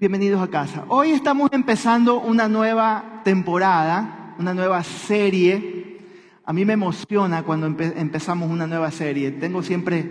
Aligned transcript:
Bienvenidos 0.00 0.40
a 0.40 0.48
casa. 0.48 0.86
Hoy 0.88 1.10
estamos 1.10 1.50
empezando 1.52 2.20
una 2.20 2.48
nueva 2.48 3.20
temporada, 3.22 4.34
una 4.38 4.54
nueva 4.54 4.82
serie. 4.82 5.98
A 6.42 6.54
mí 6.54 6.64
me 6.64 6.72
emociona 6.72 7.42
cuando 7.42 7.66
empezamos 7.66 8.50
una 8.50 8.66
nueva 8.66 8.90
serie. 8.92 9.30
Tengo 9.30 9.62
siempre 9.62 10.10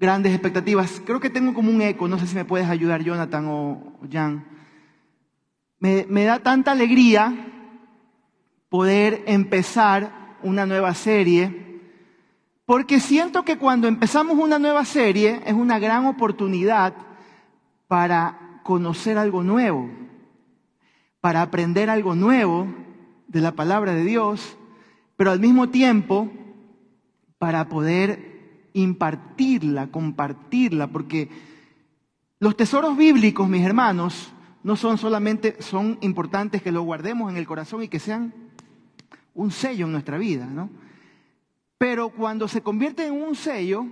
grandes 0.00 0.32
expectativas. 0.32 1.02
Creo 1.04 1.20
que 1.20 1.28
tengo 1.28 1.52
como 1.52 1.70
un 1.70 1.82
eco, 1.82 2.08
no 2.08 2.18
sé 2.18 2.26
si 2.26 2.34
me 2.34 2.46
puedes 2.46 2.70
ayudar 2.70 3.02
Jonathan 3.02 3.48
o 3.48 3.98
Jan. 4.10 4.46
Me, 5.78 6.24
da 6.24 6.38
tanta 6.38 6.72
alegría 6.72 7.34
poder 8.70 9.24
empezar 9.26 10.38
una 10.42 10.64
nueva 10.64 10.94
serie, 10.94 11.82
porque 12.64 12.98
siento 12.98 13.44
que 13.44 13.58
cuando 13.58 13.88
empezamos 13.88 14.38
una 14.38 14.58
nueva 14.58 14.86
serie 14.86 15.42
es 15.44 15.52
una 15.52 15.78
gran 15.78 16.06
oportunidad 16.06 16.94
para 17.88 18.41
conocer 18.62 19.18
algo 19.18 19.42
nuevo, 19.42 19.88
para 21.20 21.42
aprender 21.42 21.88
algo 21.88 22.14
nuevo 22.14 22.66
de 23.28 23.40
la 23.40 23.52
palabra 23.52 23.94
de 23.94 24.04
Dios, 24.04 24.56
pero 25.16 25.30
al 25.30 25.40
mismo 25.40 25.68
tiempo 25.68 26.30
para 27.38 27.68
poder 27.68 28.68
impartirla, 28.72 29.88
compartirla, 29.88 30.88
porque 30.88 31.28
los 32.40 32.56
tesoros 32.56 32.96
bíblicos, 32.96 33.48
mis 33.48 33.64
hermanos, 33.64 34.32
no 34.62 34.76
son 34.76 34.98
solamente, 34.98 35.60
son 35.60 35.98
importantes 36.00 36.62
que 36.62 36.72
los 36.72 36.84
guardemos 36.84 37.30
en 37.30 37.36
el 37.36 37.46
corazón 37.46 37.82
y 37.82 37.88
que 37.88 37.98
sean 37.98 38.32
un 39.34 39.50
sello 39.50 39.86
en 39.86 39.92
nuestra 39.92 40.18
vida, 40.18 40.46
¿no? 40.46 40.70
Pero 41.78 42.10
cuando 42.10 42.48
se 42.48 42.62
convierten 42.62 43.14
en 43.14 43.22
un 43.22 43.34
sello, 43.34 43.86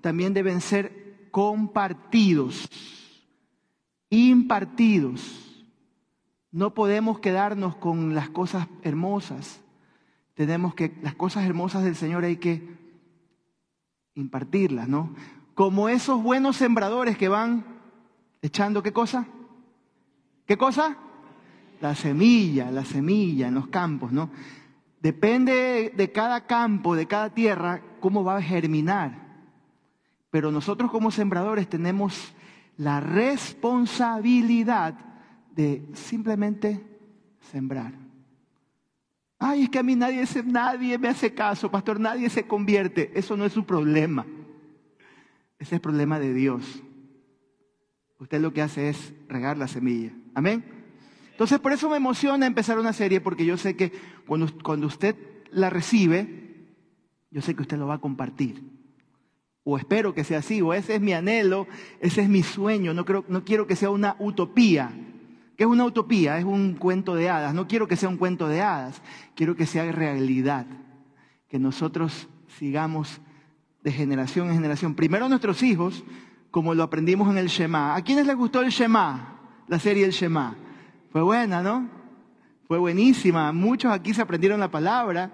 también 0.00 0.32
deben 0.32 0.60
ser 0.60 1.28
compartidos 1.30 2.68
impartidos. 4.10 5.66
No 6.50 6.74
podemos 6.74 7.18
quedarnos 7.20 7.76
con 7.76 8.14
las 8.14 8.28
cosas 8.28 8.68
hermosas. 8.82 9.60
Tenemos 10.34 10.74
que, 10.74 10.96
las 11.02 11.14
cosas 11.14 11.44
hermosas 11.44 11.84
del 11.84 11.96
Señor 11.96 12.24
hay 12.24 12.36
que 12.36 12.76
impartirlas, 14.14 14.88
¿no? 14.88 15.14
Como 15.54 15.88
esos 15.88 16.22
buenos 16.22 16.56
sembradores 16.56 17.16
que 17.16 17.28
van 17.28 17.64
echando, 18.42 18.82
¿qué 18.82 18.92
cosa? 18.92 19.26
¿Qué 20.46 20.56
cosa? 20.56 20.96
La 21.80 21.94
semilla, 21.94 22.70
la 22.70 22.84
semilla 22.84 23.48
en 23.48 23.54
los 23.54 23.68
campos, 23.68 24.12
¿no? 24.12 24.30
Depende 25.00 25.92
de 25.94 26.12
cada 26.12 26.46
campo, 26.46 26.96
de 26.96 27.06
cada 27.06 27.30
tierra, 27.30 27.82
cómo 28.00 28.24
va 28.24 28.36
a 28.36 28.42
germinar. 28.42 29.26
Pero 30.30 30.50
nosotros 30.50 30.90
como 30.90 31.10
sembradores 31.10 31.68
tenemos 31.68 32.34
la 32.76 33.00
responsabilidad 33.00 34.94
de 35.54 35.88
simplemente 35.94 36.84
sembrar. 37.40 37.94
Ay, 39.38 39.64
es 39.64 39.70
que 39.70 39.78
a 39.78 39.82
mí 39.82 39.96
nadie, 39.96 40.24
nadie 40.44 40.98
me 40.98 41.08
hace 41.08 41.34
caso, 41.34 41.70
pastor, 41.70 42.00
nadie 42.00 42.30
se 42.30 42.46
convierte. 42.46 43.12
Eso 43.14 43.36
no 43.36 43.44
es 43.44 43.52
su 43.52 43.64
problema. 43.64 44.24
Ese 45.58 45.68
es 45.68 45.72
el 45.72 45.80
problema 45.80 46.18
de 46.18 46.32
Dios. 46.34 46.82
Usted 48.18 48.40
lo 48.40 48.52
que 48.52 48.62
hace 48.62 48.88
es 48.88 49.12
regar 49.28 49.58
la 49.58 49.68
semilla. 49.68 50.12
Amén. 50.34 50.64
Entonces, 51.32 51.58
por 51.58 51.72
eso 51.72 51.90
me 51.90 51.96
emociona 51.96 52.46
empezar 52.46 52.78
una 52.78 52.94
serie, 52.94 53.20
porque 53.20 53.44
yo 53.44 53.58
sé 53.58 53.76
que 53.76 53.92
cuando, 54.26 54.48
cuando 54.62 54.86
usted 54.86 55.16
la 55.50 55.68
recibe, 55.68 56.74
yo 57.30 57.42
sé 57.42 57.54
que 57.54 57.62
usted 57.62 57.76
lo 57.76 57.86
va 57.86 57.94
a 57.94 58.00
compartir 58.00 58.75
o 59.68 59.76
espero 59.76 60.14
que 60.14 60.22
sea 60.22 60.38
así, 60.38 60.62
o 60.62 60.72
ese 60.72 60.94
es 60.94 61.00
mi 61.00 61.12
anhelo, 61.12 61.66
ese 62.00 62.22
es 62.22 62.28
mi 62.28 62.44
sueño, 62.44 62.94
no, 62.94 63.04
creo, 63.04 63.24
no 63.26 63.44
quiero 63.44 63.66
que 63.66 63.74
sea 63.74 63.90
una 63.90 64.14
utopía. 64.20 64.92
¿Qué 65.56 65.64
es 65.64 65.68
una 65.68 65.84
utopía? 65.84 66.38
Es 66.38 66.44
un 66.44 66.74
cuento 66.74 67.16
de 67.16 67.28
hadas. 67.28 67.52
No 67.52 67.66
quiero 67.66 67.88
que 67.88 67.96
sea 67.96 68.08
un 68.08 68.16
cuento 68.16 68.46
de 68.46 68.62
hadas, 68.62 69.02
quiero 69.34 69.56
que 69.56 69.66
sea 69.66 69.90
realidad, 69.90 70.66
que 71.48 71.58
nosotros 71.58 72.28
sigamos 72.58 73.20
de 73.82 73.90
generación 73.90 74.50
en 74.50 74.54
generación. 74.54 74.94
Primero 74.94 75.28
nuestros 75.28 75.60
hijos, 75.64 76.04
como 76.52 76.72
lo 76.72 76.84
aprendimos 76.84 77.28
en 77.28 77.38
el 77.38 77.48
Shema. 77.48 77.96
¿A 77.96 78.02
quiénes 78.02 78.24
les 78.24 78.36
gustó 78.36 78.62
el 78.62 78.68
Shema? 78.68 79.40
La 79.66 79.80
serie 79.80 80.04
El 80.04 80.12
Shema. 80.12 80.56
Fue 81.10 81.22
buena, 81.22 81.60
¿no? 81.60 81.88
Fue 82.68 82.78
buenísima. 82.78 83.50
Muchos 83.50 83.90
aquí 83.90 84.14
se 84.14 84.22
aprendieron 84.22 84.60
la 84.60 84.70
palabra, 84.70 85.32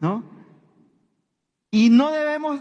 ¿no? 0.00 0.22
Y 1.70 1.88
no 1.88 2.10
debemos 2.10 2.60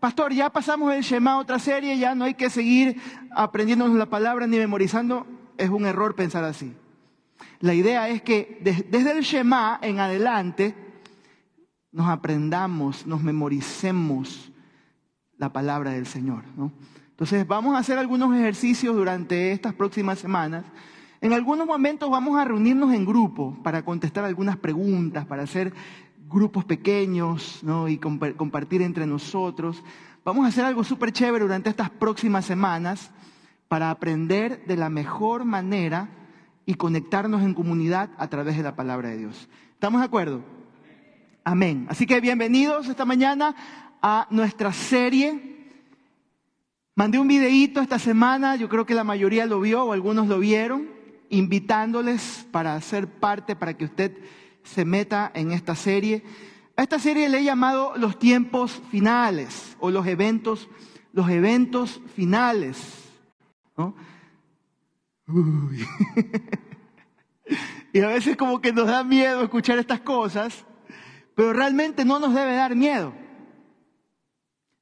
pastor, 0.00 0.32
ya 0.32 0.50
pasamos 0.50 0.92
el 0.92 1.02
Shema, 1.02 1.38
otra 1.38 1.58
serie, 1.58 1.98
ya 1.98 2.14
no 2.14 2.24
hay 2.24 2.34
que 2.34 2.50
seguir 2.50 3.00
aprendiéndonos 3.30 3.96
la 3.96 4.06
palabra 4.06 4.46
ni 4.46 4.58
memorizando. 4.58 5.26
Es 5.56 5.68
un 5.68 5.86
error 5.86 6.16
pensar 6.16 6.42
así. 6.44 6.74
La 7.60 7.74
idea 7.74 8.08
es 8.08 8.22
que 8.22 8.58
desde 8.62 9.12
el 9.12 9.20
Shema 9.22 9.78
en 9.82 10.00
adelante 10.00 10.74
nos 11.92 12.08
aprendamos, 12.08 13.06
nos 13.06 13.22
memoricemos 13.22 14.50
la 15.36 15.52
palabra 15.52 15.90
del 15.90 16.06
Señor. 16.06 16.44
Entonces 17.10 17.46
vamos 17.46 17.74
a 17.74 17.78
hacer 17.78 17.98
algunos 17.98 18.34
ejercicios 18.34 18.96
durante 18.96 19.52
estas 19.52 19.74
próximas 19.74 20.18
semanas. 20.18 20.64
En 21.20 21.34
algunos 21.34 21.66
momentos 21.66 22.10
vamos 22.10 22.38
a 22.38 22.44
reunirnos 22.46 22.94
en 22.94 23.04
grupo 23.04 23.58
para 23.62 23.84
contestar 23.84 24.24
algunas 24.24 24.56
preguntas, 24.56 25.26
para 25.26 25.42
hacer 25.42 25.74
grupos 26.30 26.64
pequeños 26.64 27.58
¿no? 27.62 27.88
y 27.88 27.98
compartir 27.98 28.82
entre 28.82 29.06
nosotros. 29.06 29.82
Vamos 30.24 30.44
a 30.44 30.48
hacer 30.48 30.64
algo 30.64 30.84
súper 30.84 31.12
chévere 31.12 31.44
durante 31.44 31.70
estas 31.70 31.90
próximas 31.90 32.44
semanas 32.44 33.10
para 33.68 33.90
aprender 33.90 34.64
de 34.66 34.76
la 34.76 34.88
mejor 34.90 35.44
manera 35.44 36.08
y 36.66 36.74
conectarnos 36.74 37.42
en 37.42 37.54
comunidad 37.54 38.10
a 38.16 38.28
través 38.28 38.56
de 38.56 38.62
la 38.62 38.76
palabra 38.76 39.08
de 39.08 39.18
Dios. 39.18 39.48
¿Estamos 39.72 40.00
de 40.00 40.06
acuerdo? 40.06 40.42
Amén. 41.42 41.86
Así 41.88 42.06
que 42.06 42.20
bienvenidos 42.20 42.88
esta 42.88 43.04
mañana 43.04 43.56
a 44.00 44.28
nuestra 44.30 44.72
serie. 44.72 45.50
Mandé 46.94 47.18
un 47.18 47.28
videíto 47.28 47.80
esta 47.80 47.98
semana, 47.98 48.56
yo 48.56 48.68
creo 48.68 48.86
que 48.86 48.94
la 48.94 49.04
mayoría 49.04 49.46
lo 49.46 49.60
vio 49.60 49.84
o 49.84 49.92
algunos 49.92 50.28
lo 50.28 50.38
vieron, 50.38 50.88
invitándoles 51.28 52.46
para 52.52 52.80
ser 52.80 53.08
parte, 53.08 53.56
para 53.56 53.74
que 53.74 53.86
usted 53.86 54.16
se 54.62 54.84
meta 54.84 55.30
en 55.34 55.52
esta 55.52 55.74
serie. 55.74 56.22
A 56.76 56.82
esta 56.82 56.98
serie 56.98 57.28
le 57.28 57.38
he 57.38 57.44
llamado 57.44 57.94
los 57.96 58.18
tiempos 58.18 58.80
finales 58.90 59.76
o 59.80 59.90
los 59.90 60.06
eventos, 60.06 60.68
los 61.12 61.28
eventos 61.28 62.00
finales. 62.14 63.10
y 67.92 68.00
a 68.00 68.08
veces 68.08 68.36
como 68.36 68.60
que 68.60 68.72
nos 68.72 68.86
da 68.86 69.04
miedo 69.04 69.42
escuchar 69.42 69.78
estas 69.78 70.00
cosas, 70.00 70.64
pero 71.34 71.52
realmente 71.52 72.04
no 72.04 72.18
nos 72.18 72.34
debe 72.34 72.54
dar 72.54 72.74
miedo. 72.74 73.12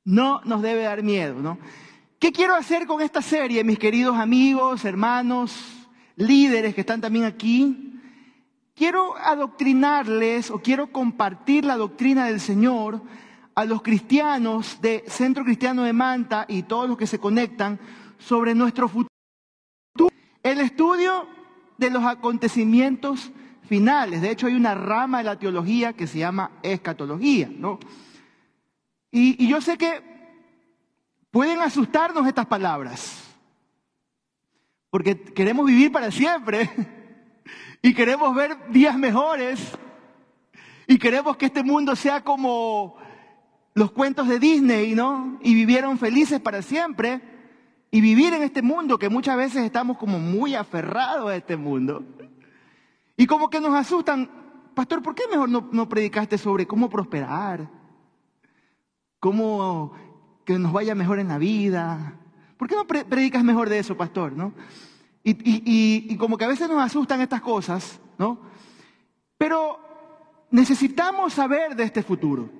No 0.05 0.41
nos 0.44 0.62
debe 0.62 0.83
dar 0.83 1.03
miedo, 1.03 1.34
¿no? 1.41 1.59
¿Qué 2.19 2.33
quiero 2.33 2.55
hacer 2.55 2.87
con 2.87 3.00
esta 3.00 3.22
serie, 3.22 3.62
mis 3.62 3.78
queridos 3.78 4.17
amigos, 4.17 4.84
hermanos, 4.84 5.55
líderes 6.17 6.75
que 6.75 6.81
están 6.81 7.00
también 7.00 7.25
aquí? 7.25 7.88
Quiero 8.78 9.16
adoctrinarles 9.16 10.53
o 10.53 10.61
quiero 10.61 10.93
compartir 10.93 11.65
la 11.65 11.77
doctrina 11.77 12.27
del 12.27 12.41
Señor 12.41 13.03
a 13.56 13.65
los 13.65 13.83
cristianos 13.83 14.81
de 14.81 15.03
Centro 15.09 15.44
Cristiano 15.44 15.83
de 15.83 15.93
Manta 15.93 16.47
y 16.49 16.62
todos 16.62 16.88
los 16.88 16.97
que 16.97 17.09
se 17.09 17.19
conectan 17.19 17.81
sobre 18.19 18.55
nuestro 18.55 18.88
futuro. 18.88 19.09
El 20.44 20.61
estudio 20.61 21.27
de 21.77 21.91
los 21.91 22.05
acontecimientos 22.05 23.33
finales. 23.62 24.22
De 24.22 24.31
hecho, 24.31 24.47
hay 24.47 24.55
una 24.55 24.77
rama 24.77 25.19
de 25.19 25.25
la 25.25 25.38
teología 25.38 25.93
que 25.93 26.06
se 26.06 26.21
llama 26.21 26.53
escatología, 26.62 27.50
¿no? 27.53 27.81
Y, 29.11 29.44
y 29.44 29.49
yo 29.49 29.61
sé 29.61 29.77
que 29.77 30.03
pueden 31.33 31.61
asustarnos 31.61 32.27
estas 32.28 32.47
palabras, 32.47 33.25
porque 34.88 35.21
queremos 35.21 35.67
vivir 35.67 35.91
para 35.91 36.12
siempre. 36.12 36.70
y 37.83 37.95
queremos 37.95 38.35
ver 38.35 38.56
días 38.71 38.97
mejores 38.99 39.77
y 40.87 40.99
queremos 40.99 41.37
que 41.37 41.47
este 41.47 41.62
mundo 41.62 41.95
sea 41.95 42.23
como 42.25 42.97
los 43.75 43.93
cuentos 43.93 44.27
de 44.27 44.39
Disney, 44.39 44.95
¿no? 44.95 45.39
Y 45.43 45.55
vivieron 45.55 45.99
felices 45.99 46.41
para 46.41 46.62
siempre 46.62 47.21
y 47.91 48.00
vivir 48.00 48.35
en 48.35 48.43
este 48.43 48.62
mundo 48.62 48.99
que 48.99 49.09
muchas 49.09 49.37
veces 49.37 49.65
estamos 49.65 49.97
como 49.99 50.19
muy 50.19 50.55
aferrados 50.55 51.31
a 51.31 51.37
este 51.37 51.56
mundo. 51.56 52.05
Y 53.17 53.27
como 53.27 53.51
que 53.51 53.61
nos 53.61 53.75
asustan, 53.75 54.31
pastor, 54.75 55.03
¿por 55.03 55.15
qué 55.15 55.25
mejor 55.31 55.49
no, 55.49 55.89
predicaste 55.89 56.39
sobre 56.39 56.67
cómo 56.67 56.89
prosperar? 56.89 57.69
¿Cómo 59.21 59.93
que 60.44 60.59
nos 60.59 60.73
vaya 60.73 60.94
mejor 60.94 61.19
en 61.19 61.29
la 61.29 61.39
vida? 61.39 62.19
¿Por 62.56 62.69
qué 62.69 62.77
no 62.77 62.87
predicas 62.87 63.44
mejor 63.44 63.69
de 63.69 63.79
eso, 63.79 63.97
pastor? 63.97 64.33
¿No? 64.33 64.53
Y, 65.31 66.17
como 66.17 66.39
que 66.39 66.45
a 66.45 66.49
veces 66.49 66.69
nos 66.69 66.83
asustan 66.83 67.21
estas 67.21 67.41
cosas, 67.41 68.01
¿no? 68.17 68.39
Pero 69.37 69.79
necesitamos 70.51 71.35
saber 71.35 71.77
de 71.77 71.85
este 71.85 72.03
futuro. 72.03 72.51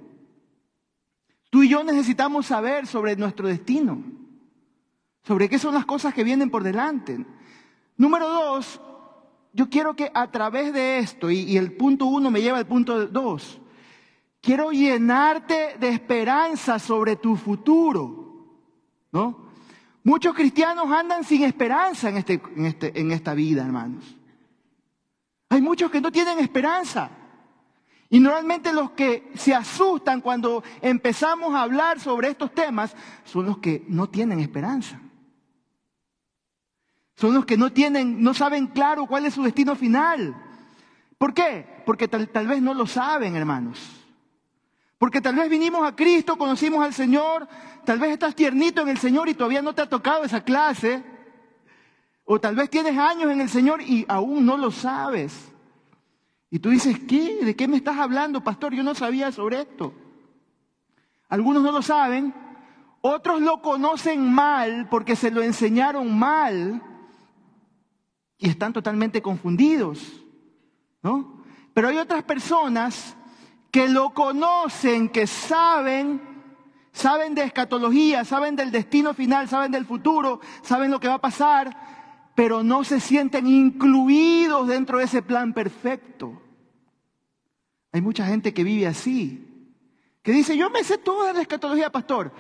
Tú 1.51 1.63
y 1.63 1.69
yo 1.69 1.83
necesitamos 1.83 2.47
saber 2.47 2.87
sobre 2.87 3.17
nuestro 3.17 3.49
destino, 3.49 4.03
sobre 5.23 5.49
qué 5.49 5.59
son 5.59 5.75
las 5.75 5.87
cosas 5.87 6.13
que 6.13 6.25
vienen 6.25 6.51
por 6.51 6.63
delante. 6.63 7.25
Número 7.97 8.29
dos, 8.29 8.81
yo 9.53 9.71
quiero 9.71 9.97
que 9.97 10.11
a 10.13 10.31
través 10.31 10.73
de 10.73 10.99
esto, 10.99 11.31
y, 11.31 11.57
el 11.57 11.73
punto 11.73 12.07
uno 12.07 12.31
me 12.31 12.43
lleva 12.43 12.59
al 12.59 12.67
punto 12.67 13.07
dos, 13.07 13.61
quiero 14.43 14.71
llenarte 14.71 15.77
de 15.81 15.89
esperanza 15.89 16.79
sobre 16.79 17.17
tu 17.17 17.35
futuro, 17.37 18.45
¿no? 19.11 19.48
Muchos 20.09 20.35
cristianos 20.35 20.91
andan 20.91 21.23
sin 21.23 21.43
esperanza 21.43 22.09
en, 22.09 22.17
este, 22.17 22.41
este, 22.57 22.99
en 22.99 23.13
esta 23.13 23.35
vida, 23.35 23.63
hermanos. 23.63 24.17
Hay 25.51 25.61
muchos 25.61 25.91
que 25.91 26.01
no 26.01 26.11
tienen 26.11 26.39
esperanza. 26.39 27.11
Y 28.09 28.19
normalmente 28.19 28.73
los 28.73 28.93
que 28.93 29.31
se 29.35 29.55
asustan 29.55 30.23
cuando 30.23 30.65
empezamos 30.81 31.55
a 31.55 31.61
hablar 31.61 32.01
sobre 32.01 32.31
estos 32.31 32.55
temas 32.55 32.97
son 33.25 33.45
los 33.45 33.59
que 33.59 33.85
no 33.87 34.09
tienen 34.09 34.41
esperanza. 34.41 34.99
Son 37.15 37.35
los 37.35 37.45
que 37.45 37.59
no 37.59 37.71
tienen, 37.71 38.23
no 38.23 38.33
saben 38.33 38.69
claro 38.69 39.05
cuál 39.05 39.27
es 39.27 39.35
su 39.35 39.43
destino 39.43 39.77
final. 39.77 40.35
¿Por 41.19 41.35
qué? 41.35 41.83
Porque 41.85 42.09
tal 42.09 42.47
vez 42.47 42.63
no 42.63 42.73
lo 42.73 42.87
saben, 42.87 43.37
hermanos. 43.37 44.08
Porque 44.99 45.21
tal 45.21 45.37
vez 45.37 45.49
vinimos 45.49 45.87
a 45.87 45.95
Cristo, 45.95 46.37
conocimos 46.37 46.85
al 46.85 46.93
Señor, 46.93 47.49
tal 47.85 48.01
vez 48.01 48.11
estás 48.11 48.35
tiernito 48.35 48.83
en 48.83 48.89
el 48.89 48.99
Señor 48.99 49.29
y 49.29 49.35
todavía 49.35 49.63
no 49.63 49.73
te 49.73 49.83
ha 49.83 49.89
tocado 49.89 50.25
esa 50.25 50.43
clase. 50.43 51.05
O 52.25 52.41
tal 52.41 52.57
vez 52.57 52.69
tienes 52.69 52.99
años 52.99 53.31
en 53.31 53.41
el 53.41 53.49
Señor 53.49 53.81
y 53.81 54.05
aún 54.09 54.45
no 54.45 54.57
lo 54.57 54.73
sabes. 54.73 55.53
Y 56.51 56.59
tú 56.59 56.71
dices, 56.71 56.99
¿qué? 57.07 57.45
¿De 57.45 57.55
qué 57.55 57.69
me 57.69 57.77
estás 57.77 57.99
hablando, 57.99 58.43
pastor? 58.43 58.75
Yo 58.75 58.83
no 58.83 58.95
sabía 58.95 59.31
sobre 59.31 59.61
esto. 59.61 59.95
Algunos 61.29 61.63
no 61.63 61.73
lo 61.73 61.83
saben, 61.83 62.35
otros 63.01 63.41
lo 63.41 63.61
conocen 63.63 64.33
mal 64.33 64.89
porque 64.91 65.15
se 65.15 65.31
lo 65.31 65.43
enseñaron 65.43 66.19
mal 66.19 66.83
y 68.39 68.49
están 68.49 68.73
totalmente 68.73 69.21
confundidos, 69.21 70.25
¿no? 71.03 71.43
Pero 71.75 71.89
hay 71.89 71.99
otras 71.99 72.25
personas 72.25 73.15
que 73.71 73.89
lo 73.89 74.11
conocen, 74.11 75.09
que 75.09 75.27
saben, 75.27 76.21
saben 76.93 77.35
de 77.35 77.43
escatología, 77.43 78.25
saben 78.25 78.57
del 78.57 78.71
destino 78.71 79.15
final, 79.15 79.49
saben 79.49 79.73
del 79.73 79.85
futuro, 79.85 80.41
saben 80.63 80.91
lo 80.91 81.01
que 81.01 81.09
va 81.09 81.15
a 81.15 81.21
pasar, 81.21 82.33
pero 82.35 82.63
no 82.63 82.85
se 82.85 83.01
sienten 83.01 83.47
incluidos 83.47 84.69
dentro 84.69 84.99
de 84.99 85.05
ese 85.05 85.23
plan 85.23 85.53
perfecto. 85.53 86.41
Hay 87.93 88.01
mucha 88.01 88.27
gente 88.27 88.55
que 88.55 88.65
vive 88.65 88.87
así, 88.87 89.75
que 90.23 90.33
dice, 90.33 90.57
yo 90.57 90.71
me 90.71 90.85
sé 90.85 90.99
toda 90.99 91.33
la 91.33 91.43
escatología, 91.43 91.91
pastor, 91.91 92.33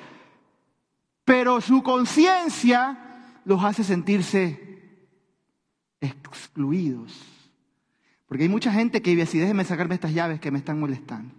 pero 1.25 1.61
su 1.61 1.83
conciencia 1.83 3.41
los 3.45 3.63
hace 3.63 3.85
sentirse 3.85 4.69
excluidos. 6.01 7.38
Porque 8.29 8.45
hay 8.45 8.49
mucha 8.49 8.71
gente 8.71 9.03
que 9.03 9.11
vive 9.11 9.23
así, 9.23 9.39
déjenme 9.39 9.65
sacarme 9.65 9.95
estas 9.95 10.13
llaves 10.13 10.39
que 10.39 10.51
me 10.51 10.59
están 10.59 10.79
molestando. 10.79 11.35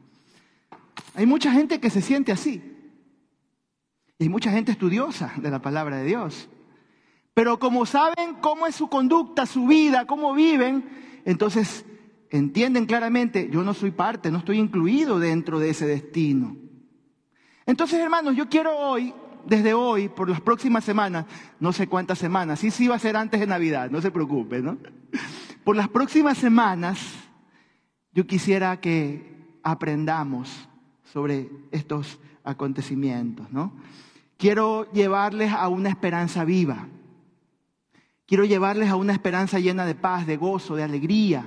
Hay 1.15 1.25
mucha 1.25 1.51
gente 1.51 1.79
que 1.79 1.89
se 1.89 2.01
siente 2.01 2.31
así. 2.31 2.61
Y 4.17 4.23
hay 4.23 4.29
mucha 4.29 4.51
gente 4.51 4.71
estudiosa 4.71 5.31
de 5.37 5.51
la 5.51 5.61
palabra 5.61 5.97
de 5.97 6.05
Dios. 6.05 6.49
Pero 7.33 7.59
como 7.59 7.85
saben 7.85 8.35
cómo 8.41 8.67
es 8.67 8.75
su 8.75 8.89
conducta, 8.89 9.45
su 9.45 9.67
vida, 9.67 10.05
cómo 10.05 10.33
viven, 10.33 10.83
entonces 11.25 11.85
entienden 12.31 12.85
claramente, 12.85 13.49
yo 13.51 13.63
no 13.63 13.73
soy 13.73 13.91
parte, 13.91 14.31
no 14.31 14.39
estoy 14.39 14.57
incluido 14.57 15.19
dentro 15.19 15.59
de 15.59 15.69
ese 15.69 15.85
destino. 15.85 16.57
Entonces, 17.65 17.99
hermanos, 17.99 18.35
yo 18.35 18.49
quiero 18.49 18.75
hoy 18.75 19.13
desde 19.45 19.73
hoy, 19.73 20.09
por 20.09 20.29
las 20.29 20.41
próximas 20.41 20.83
semanas, 20.83 21.25
no 21.59 21.71
sé 21.71 21.87
cuántas 21.87 22.19
semanas, 22.19 22.59
sí, 22.59 22.71
sí 22.71 22.87
va 22.87 22.95
a 22.95 22.99
ser 22.99 23.15
antes 23.15 23.39
de 23.39 23.47
Navidad, 23.47 23.89
no 23.89 24.01
se 24.01 24.11
preocupe, 24.11 24.61
¿no? 24.61 24.77
Por 25.63 25.75
las 25.75 25.89
próximas 25.89 26.37
semanas, 26.37 26.99
yo 28.13 28.25
quisiera 28.25 28.79
que 28.79 29.57
aprendamos 29.63 30.67
sobre 31.03 31.49
estos 31.71 32.19
acontecimientos, 32.43 33.51
¿no? 33.51 33.73
Quiero 34.37 34.91
llevarles 34.93 35.51
a 35.51 35.67
una 35.67 35.89
esperanza 35.89 36.45
viva. 36.45 36.87
Quiero 38.25 38.45
llevarles 38.45 38.89
a 38.89 38.95
una 38.95 39.13
esperanza 39.13 39.59
llena 39.59 39.85
de 39.85 39.95
paz, 39.95 40.25
de 40.25 40.37
gozo, 40.37 40.75
de 40.75 40.83
alegría. 40.83 41.45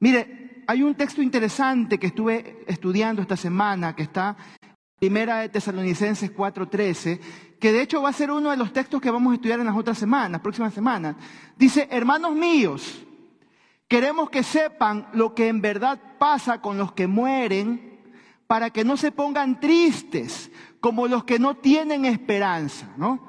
Mire, 0.00 0.62
hay 0.66 0.82
un 0.82 0.94
texto 0.94 1.22
interesante 1.22 1.98
que 1.98 2.08
estuve 2.08 2.64
estudiando 2.66 3.22
esta 3.22 3.36
semana 3.36 3.96
que 3.96 4.02
está 4.02 4.36
Primera 4.98 5.38
de 5.38 5.48
Tesalonicenses 5.48 6.30
4:13, 6.30 7.20
que 7.58 7.72
de 7.72 7.80
hecho 7.80 8.02
va 8.02 8.10
a 8.10 8.12
ser 8.12 8.30
uno 8.30 8.50
de 8.50 8.56
los 8.58 8.70
textos 8.72 9.00
que 9.00 9.10
vamos 9.10 9.32
a 9.32 9.36
estudiar 9.36 9.58
en 9.58 9.66
las 9.66 9.76
otras 9.76 9.96
semanas, 9.96 10.42
próximas 10.42 10.74
semanas. 10.74 11.16
Dice, 11.56 11.88
hermanos 11.90 12.34
míos, 12.34 13.02
queremos 13.90 14.30
que 14.30 14.44
sepan 14.44 15.08
lo 15.12 15.34
que 15.34 15.48
en 15.48 15.60
verdad 15.60 16.00
pasa 16.16 16.62
con 16.62 16.78
los 16.78 16.92
que 16.92 17.08
mueren, 17.08 17.98
para 18.46 18.70
que 18.70 18.84
no 18.84 18.96
se 18.96 19.10
pongan 19.10 19.58
tristes 19.58 20.50
como 20.78 21.08
los 21.08 21.24
que 21.24 21.40
no 21.40 21.56
tienen 21.56 22.04
esperanza, 22.04 22.88
¿no? 22.96 23.20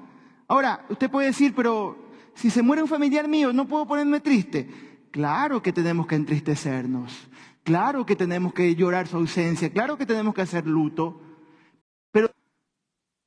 Ahora, 0.47 0.85
usted 0.89 1.09
puede 1.09 1.27
decir, 1.27 1.53
pero 1.55 1.97
si 2.35 2.51
se 2.51 2.61
muere 2.61 2.83
un 2.83 2.87
familiar 2.87 3.27
mío, 3.27 3.51
¿no 3.51 3.67
puedo 3.67 3.87
ponerme 3.87 4.19
triste? 4.19 4.69
Claro 5.09 5.63
que 5.63 5.73
tenemos 5.73 6.05
que 6.05 6.15
entristecernos, 6.15 7.27
claro 7.63 8.05
que 8.05 8.15
tenemos 8.15 8.53
que 8.53 8.75
llorar 8.75 9.07
su 9.07 9.17
ausencia, 9.17 9.71
claro 9.71 9.97
que 9.97 10.05
tenemos 10.05 10.35
que 10.35 10.41
hacer 10.41 10.67
luto. 10.67 11.21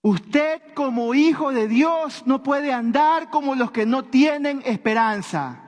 Usted 0.03 0.63
como 0.75 1.15
hijo 1.15 1.51
de 1.51 1.67
Dios 1.67 2.23
no 2.27 2.45
puede 2.45 2.73
andar 2.73 3.31
como 3.31 3.57
los 3.57 3.73
que 3.73 3.87
no 3.87 4.05
tienen 4.05 4.63
esperanza. 4.65 5.61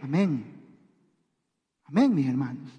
Amén. 0.00 0.53
Amén, 1.96 2.12
mis 2.12 2.26
hermanos. 2.26 2.72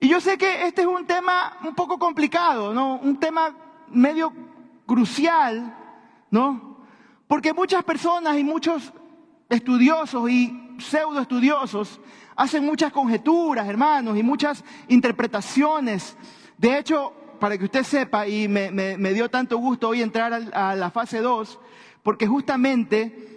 Y 0.00 0.08
yo 0.08 0.20
sé 0.20 0.36
que 0.36 0.66
este 0.66 0.82
es 0.82 0.88
un 0.88 1.06
tema 1.06 1.56
un 1.62 1.72
poco 1.72 2.00
complicado, 2.00 2.74
¿no? 2.74 2.96
Un 2.96 3.20
tema 3.20 3.54
medio 3.92 4.32
crucial, 4.86 5.72
¿no? 6.32 6.78
Porque 7.28 7.52
muchas 7.52 7.84
personas 7.84 8.36
y 8.36 8.42
muchos 8.42 8.92
estudiosos 9.48 10.28
y 10.28 10.74
pseudo 10.80 11.20
estudiosos 11.20 12.00
hacen 12.34 12.66
muchas 12.66 12.92
conjeturas, 12.92 13.68
hermanos, 13.68 14.18
y 14.18 14.24
muchas 14.24 14.64
interpretaciones. 14.88 16.16
De 16.58 16.76
hecho, 16.76 17.12
para 17.38 17.56
que 17.56 17.66
usted 17.66 17.84
sepa, 17.84 18.26
y 18.26 18.48
me, 18.48 19.14
dio 19.14 19.30
tanto 19.30 19.58
gusto 19.58 19.90
hoy 19.90 20.02
entrar 20.02 20.32
a, 20.52 20.74
la 20.74 20.90
fase 20.90 21.20
2, 21.20 21.60
porque 22.02 22.26
justamente 22.26 23.33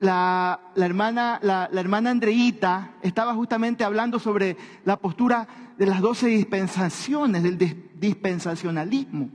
la, 0.00 0.60
hermana, 0.76 1.40
la, 1.42 1.68
hermana 1.72 2.10
Andreita 2.10 2.94
estaba 3.02 3.34
justamente 3.34 3.84
hablando 3.84 4.18
sobre 4.18 4.56
la 4.84 4.96
postura 4.96 5.46
de 5.76 5.86
las 5.86 6.00
doce 6.00 6.28
dispensaciones, 6.28 7.42
del 7.42 7.58
dispensacionalismo, 7.94 9.30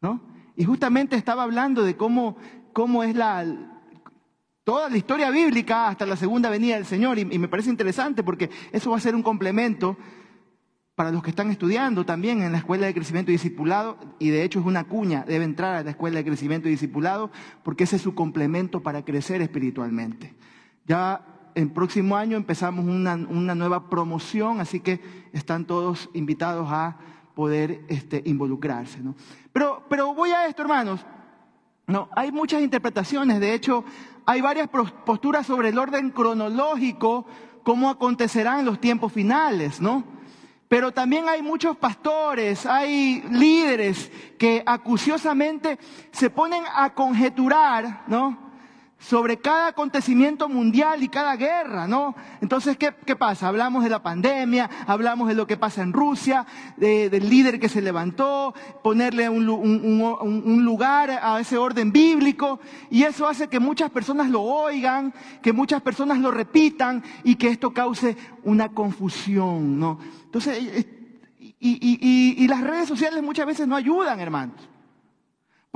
¿no? 0.00 0.20
Y 0.56 0.64
justamente 0.64 1.16
estaba 1.16 1.42
hablando 1.42 1.82
de 1.82 1.96
cómo, 1.96 2.36
cómo 2.72 3.02
es 3.02 3.14
la, 3.14 3.44
toda 4.64 4.88
la 4.88 4.96
historia 4.96 5.30
bíblica 5.30 5.88
hasta 5.88 6.06
la 6.06 6.16
segunda 6.16 6.48
venida 6.48 6.76
del 6.76 6.86
Señor, 6.86 7.18
y 7.18 7.24
me 7.24 7.48
parece 7.48 7.68
interesante 7.68 8.22
porque 8.22 8.50
eso 8.72 8.90
va 8.90 8.96
a 8.96 9.00
ser 9.00 9.14
un 9.14 9.22
complemento 9.22 9.98
para 10.96 11.12
los 11.12 11.22
que 11.22 11.28
están 11.28 11.50
estudiando 11.50 12.06
también 12.06 12.42
en 12.42 12.52
la 12.52 12.58
Escuela 12.58 12.86
de 12.86 12.94
Crecimiento 12.94 13.30
y 13.30 13.34
Discipulado, 13.34 13.98
y 14.18 14.30
de 14.30 14.42
hecho 14.42 14.60
es 14.60 14.66
una 14.66 14.84
cuña, 14.84 15.24
debe 15.28 15.44
entrar 15.44 15.74
a 15.74 15.84
la 15.84 15.90
Escuela 15.90 16.16
de 16.16 16.24
Crecimiento 16.24 16.68
y 16.68 16.70
Discipulado, 16.70 17.30
porque 17.62 17.84
ese 17.84 17.96
es 17.96 18.02
su 18.02 18.14
complemento 18.14 18.82
para 18.82 19.04
crecer 19.04 19.42
espiritualmente. 19.42 20.34
Ya 20.86 21.20
el 21.54 21.70
próximo 21.70 22.16
año 22.16 22.38
empezamos 22.38 22.86
una, 22.86 23.16
nueva 23.54 23.90
promoción, 23.90 24.58
así 24.58 24.80
que 24.80 25.00
están 25.34 25.66
todos 25.66 26.08
invitados 26.14 26.68
a 26.70 26.96
poder 27.34 27.84
este, 27.88 28.22
involucrarse. 28.24 28.98
Pero, 29.52 29.84
pero 29.90 30.14
voy 30.14 30.30
a 30.30 30.46
esto, 30.46 30.62
hermanos. 30.62 31.04
No, 31.86 32.08
hay 32.16 32.32
muchas 32.32 32.62
interpretaciones, 32.62 33.38
de 33.38 33.52
hecho, 33.52 33.84
hay 34.24 34.40
varias 34.40 34.68
posturas 34.68 35.46
sobre 35.46 35.68
el 35.68 35.78
orden 35.78 36.08
cronológico, 36.10 37.26
cómo 37.64 37.90
acontecerán 37.90 38.64
los 38.64 38.80
tiempos 38.80 39.12
finales, 39.12 39.78
¿no? 39.80 40.15
Pero 40.68 40.92
también 40.92 41.28
hay 41.28 41.42
muchos 41.42 41.76
pastores, 41.76 42.66
hay 42.66 43.22
líderes 43.30 44.10
que 44.38 44.62
acuciosamente 44.66 45.78
se 46.10 46.30
ponen 46.30 46.64
a 46.74 46.92
conjeturar, 46.92 48.04
¿no? 48.08 48.45
Sobre 48.98 49.36
cada 49.36 49.68
acontecimiento 49.68 50.48
mundial 50.48 51.02
y 51.02 51.08
cada 51.08 51.36
guerra, 51.36 51.86
¿no? 51.86 52.14
Entonces, 52.40 52.76
¿qué, 52.78 53.16
pasa? 53.16 53.48
Hablamos 53.48 53.84
de 53.84 53.90
la 53.90 54.02
pandemia, 54.02 54.70
hablamos 54.86 55.28
de 55.28 55.34
lo 55.34 55.46
que 55.46 55.56
pasa 55.56 55.82
en 55.82 55.92
Rusia, 55.92 56.46
del 56.76 57.28
líder 57.28 57.60
que 57.60 57.68
se 57.68 57.82
levantó, 57.82 58.54
ponerle 58.82 59.28
un, 59.28 59.48
un, 59.48 60.64
lugar 60.64 61.10
a 61.10 61.38
ese 61.38 61.58
orden 61.58 61.92
bíblico, 61.92 62.58
y 62.90 63.02
eso 63.02 63.28
hace 63.28 63.48
que 63.48 63.60
muchas 63.60 63.90
personas 63.90 64.30
lo 64.30 64.42
oigan, 64.42 65.12
que 65.42 65.52
muchas 65.52 65.82
personas 65.82 66.18
lo 66.18 66.30
repitan 66.30 67.04
y 67.22 67.36
que 67.36 67.48
esto 67.48 67.72
cause 67.72 68.16
una 68.44 68.70
confusión, 68.70 69.78
¿no? 69.78 69.98
Entonces, 70.24 70.86
y, 71.60 72.44
y 72.44 72.48
las 72.48 72.62
redes 72.62 72.88
sociales 72.88 73.22
muchas 73.22 73.46
veces 73.46 73.68
no 73.68 73.76
ayudan, 73.76 74.18
hermanos. 74.20 74.75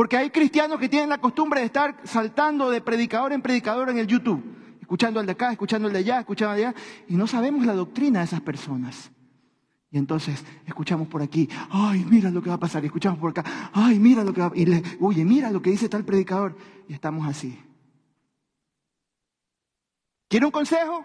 Porque 0.01 0.17
hay 0.17 0.31
cristianos 0.31 0.81
que 0.81 0.89
tienen 0.89 1.11
la 1.11 1.19
costumbre 1.19 1.61
de 1.61 1.67
estar 1.67 1.95
saltando 2.05 2.71
de 2.71 2.81
predicador 2.81 3.35
en 3.35 3.43
predicador 3.43 3.91
en 3.91 3.99
el 3.99 4.07
YouTube. 4.07 4.43
escuchando 4.81 5.21
al 5.21 5.27
de 5.27 5.33
acá, 5.33 5.53
escuchando 5.53 5.89
al 5.89 5.93
de 5.93 5.99
allá, 5.99 6.21
escuchando 6.21 6.53
al 6.53 6.57
de 6.57 6.67
allá, 6.69 6.75
y 7.07 7.17
no 7.17 7.27
sabemos 7.27 7.67
la 7.67 7.75
doctrina 7.75 8.21
de 8.21 8.25
esas 8.25 8.41
personas. 8.41 9.11
Y 9.91 9.99
entonces 9.99 10.43
escuchamos 10.65 11.07
por 11.07 11.21
aquí, 11.21 11.51
ay, 11.69 12.07
mira 12.09 12.31
lo 12.31 12.41
que 12.41 12.49
va 12.49 12.55
a 12.55 12.59
pasar, 12.59 12.83
y 12.83 12.87
escuchamos 12.87 13.19
por 13.19 13.29
acá, 13.29 13.71
ay, 13.75 13.99
mira 13.99 14.25
lo 14.25 14.33
que 14.33 14.41
va 14.41 14.47
a 14.47 14.53
y 14.55 14.65
le, 14.65 14.83
oye, 15.01 15.23
mira 15.23 15.51
lo 15.51 15.61
que 15.61 15.69
dice 15.69 15.91
tal 15.91 16.07
predicador, 16.07 16.57
y 16.89 16.95
estamos 16.95 17.29
así. 17.29 17.63
¿Quiere 20.29 20.47
un 20.47 20.51
consejo? 20.51 21.05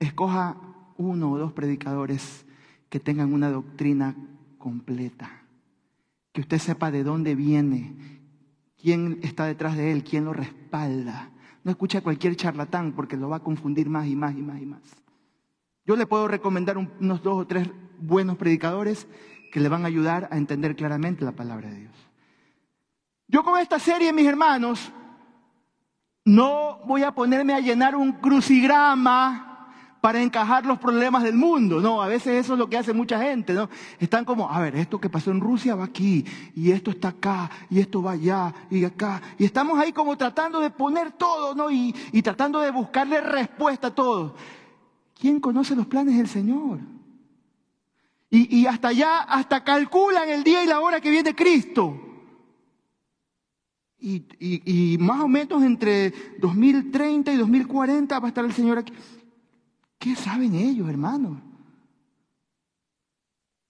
Escoja 0.00 0.56
uno 0.96 1.30
o 1.30 1.38
dos 1.38 1.52
predicadores 1.52 2.44
que 2.88 2.98
tengan 2.98 3.32
una 3.32 3.52
doctrina 3.52 4.16
completa, 4.58 5.37
que 6.32 6.40
usted 6.40 6.58
sepa 6.58 6.90
de 6.90 7.04
dónde 7.04 7.34
viene, 7.34 7.96
quién 8.76 9.18
está 9.22 9.46
detrás 9.46 9.76
de 9.76 9.92
él, 9.92 10.04
quién 10.04 10.24
lo 10.24 10.32
respalda. 10.32 11.30
No 11.64 11.70
escuche 11.70 11.98
a 11.98 12.02
cualquier 12.02 12.36
charlatán 12.36 12.92
porque 12.92 13.16
lo 13.16 13.28
va 13.28 13.36
a 13.36 13.42
confundir 13.42 13.88
más 13.88 14.06
y 14.06 14.16
más 14.16 14.34
y 14.36 14.42
más 14.42 14.60
y 14.60 14.66
más. 14.66 14.82
Yo 15.84 15.96
le 15.96 16.06
puedo 16.06 16.28
recomendar 16.28 16.76
unos 16.76 17.22
dos 17.22 17.38
o 17.38 17.46
tres 17.46 17.68
buenos 17.98 18.36
predicadores 18.36 19.08
que 19.50 19.60
le 19.60 19.68
van 19.68 19.84
a 19.84 19.88
ayudar 19.88 20.28
a 20.30 20.36
entender 20.36 20.76
claramente 20.76 21.24
la 21.24 21.32
palabra 21.32 21.70
de 21.70 21.80
Dios. 21.80 21.94
Yo 23.26 23.42
con 23.42 23.58
esta 23.58 23.78
serie, 23.78 24.12
mis 24.12 24.26
hermanos, 24.26 24.92
no 26.24 26.80
voy 26.86 27.02
a 27.02 27.12
ponerme 27.12 27.54
a 27.54 27.60
llenar 27.60 27.96
un 27.96 28.12
crucigrama 28.12 29.47
para 30.00 30.22
encajar 30.22 30.64
los 30.64 30.78
problemas 30.78 31.22
del 31.22 31.34
mundo. 31.34 31.80
No, 31.80 32.02
a 32.02 32.08
veces 32.08 32.44
eso 32.44 32.52
es 32.54 32.58
lo 32.58 32.68
que 32.68 32.78
hace 32.78 32.92
mucha 32.92 33.20
gente, 33.20 33.52
¿no? 33.52 33.68
Están 33.98 34.24
como, 34.24 34.50
a 34.50 34.60
ver, 34.60 34.76
esto 34.76 35.00
que 35.00 35.08
pasó 35.08 35.30
en 35.30 35.40
Rusia 35.40 35.74
va 35.74 35.84
aquí, 35.84 36.24
y 36.54 36.70
esto 36.70 36.90
está 36.90 37.08
acá, 37.08 37.50
y 37.70 37.80
esto 37.80 38.02
va 38.02 38.12
allá, 38.12 38.54
y 38.70 38.84
acá. 38.84 39.20
Y 39.38 39.44
estamos 39.44 39.78
ahí 39.78 39.92
como 39.92 40.16
tratando 40.16 40.60
de 40.60 40.70
poner 40.70 41.12
todo, 41.12 41.54
¿no? 41.54 41.70
Y, 41.70 41.94
y 42.12 42.22
tratando 42.22 42.60
de 42.60 42.70
buscarle 42.70 43.20
respuesta 43.20 43.88
a 43.88 43.94
todo. 43.94 44.34
¿Quién 45.18 45.40
conoce 45.40 45.74
los 45.74 45.86
planes 45.86 46.16
del 46.16 46.28
Señor? 46.28 46.78
Y, 48.30 48.66
hasta 48.66 48.88
allá, 48.88 49.20
hasta 49.20 49.64
calculan 49.64 50.28
el 50.28 50.44
día 50.44 50.62
y 50.62 50.66
la 50.66 50.80
hora 50.80 51.00
que 51.00 51.10
viene 51.10 51.34
Cristo. 51.34 51.98
Y, 53.98 54.22
y, 54.38 54.98
más 54.98 55.20
o 55.22 55.28
menos 55.28 55.62
entre 55.62 56.12
2030 56.38 57.32
y 57.32 57.36
2040 57.36 58.18
va 58.18 58.26
a 58.26 58.28
estar 58.28 58.44
el 58.44 58.52
Señor 58.52 58.78
aquí. 58.78 58.92
¿Qué 59.98 60.14
saben 60.14 60.54
ellos, 60.54 60.88
hermanos? 60.88 61.38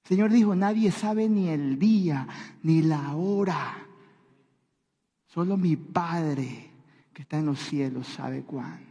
El 0.05 0.09
Señor 0.09 0.31
dijo, 0.31 0.55
nadie 0.55 0.91
sabe 0.91 1.29
ni 1.29 1.49
el 1.49 1.79
día, 1.79 2.27
ni 2.63 2.83
la 2.83 3.15
hora. 3.15 3.77
Solo 5.27 5.57
mi 5.57 5.77
Padre 5.77 6.71
que 7.13 7.23
está 7.23 7.39
en 7.39 7.47
los 7.47 7.59
cielos 7.59 8.07
sabe 8.07 8.43
cuándo. 8.43 8.87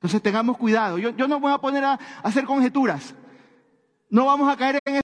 Entonces 0.00 0.22
tengamos 0.22 0.56
cuidado. 0.56 0.96
Yo, 0.98 1.12
no 1.12 1.28
me 1.28 1.36
voy 1.36 1.52
a 1.52 1.58
poner 1.58 1.84
a, 1.84 2.00
hacer 2.22 2.46
conjeturas. 2.46 3.14
No 4.08 4.24
vamos 4.24 4.50
a 4.50 4.56
caer 4.56 4.80
en 4.86 5.02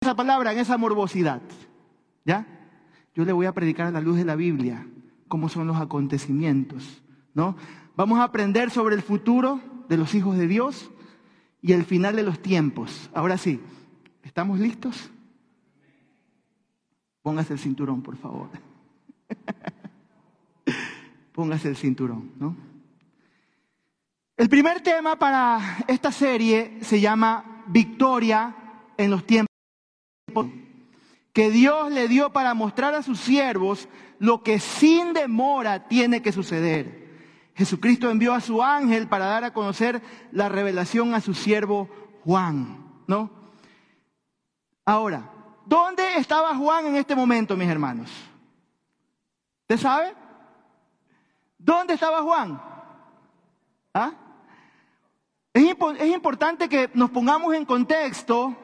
esa 0.00 0.16
palabra, 0.16 0.52
en 0.52 0.58
esa 0.58 0.78
morbosidad. 0.78 1.42
¿Ya? 2.24 2.46
Yo 3.14 3.26
le 3.26 3.32
voy 3.32 3.44
a 3.44 3.52
predicar 3.52 3.88
a 3.88 3.90
la 3.90 4.00
luz 4.00 4.16
de 4.16 4.24
la 4.24 4.36
Biblia 4.36 4.86
cómo 5.28 5.50
son 5.50 5.66
los 5.66 5.76
acontecimientos, 5.76 7.02
¿no? 7.34 7.56
Vamos 7.96 8.18
a 8.18 8.24
aprender 8.24 8.70
sobre 8.70 8.94
el 8.94 9.02
futuro 9.02 9.60
de 9.88 9.96
los 9.96 10.14
hijos 10.14 10.36
de 10.36 10.46
Dios 10.46 10.90
y 11.60 11.72
el 11.72 11.84
final 11.84 12.16
de 12.16 12.22
los 12.22 12.40
tiempos. 12.40 13.10
Ahora 13.14 13.36
sí, 13.36 13.60
¿estamos 14.22 14.58
listos? 14.58 15.10
Póngase 17.22 17.52
el 17.52 17.58
cinturón, 17.58 18.02
por 18.02 18.16
favor. 18.16 18.48
Póngase 21.32 21.68
el 21.68 21.76
cinturón, 21.76 22.32
¿no? 22.38 22.56
El 24.36 24.48
primer 24.48 24.80
tema 24.80 25.16
para 25.16 25.84
esta 25.86 26.10
serie 26.10 26.78
se 26.80 27.00
llama 27.00 27.64
Victoria 27.66 28.56
en 28.96 29.10
los 29.10 29.26
tiempos 29.26 29.50
que 31.32 31.50
Dios 31.50 31.92
le 31.92 32.08
dio 32.08 32.32
para 32.32 32.54
mostrar 32.54 32.94
a 32.94 33.02
sus 33.02 33.20
siervos 33.20 33.88
lo 34.18 34.42
que 34.42 34.58
sin 34.58 35.12
demora 35.12 35.88
tiene 35.88 36.22
que 36.22 36.32
suceder. 36.32 36.99
Jesucristo 37.60 38.08
envió 38.08 38.32
a 38.32 38.40
su 38.40 38.62
ángel 38.62 39.06
para 39.06 39.26
dar 39.26 39.44
a 39.44 39.52
conocer 39.52 40.00
la 40.32 40.48
revelación 40.48 41.12
a 41.12 41.20
su 41.20 41.34
siervo 41.34 41.90
Juan, 42.24 43.02
¿no? 43.06 43.28
Ahora, 44.86 45.30
¿dónde 45.66 46.16
estaba 46.16 46.56
Juan 46.56 46.86
en 46.86 46.96
este 46.96 47.14
momento, 47.14 47.58
mis 47.58 47.68
hermanos? 47.68 48.10
¿Usted 49.64 49.76
sabe? 49.76 50.14
¿Dónde 51.58 51.92
estaba 51.92 52.22
Juan? 52.22 52.62
¿Ah? 53.92 54.12
Es, 55.52 56.06
importante 56.14 56.66
que 56.66 56.90
nos 56.94 57.10
pongamos 57.10 57.54
en 57.54 57.66
contexto 57.66 58.56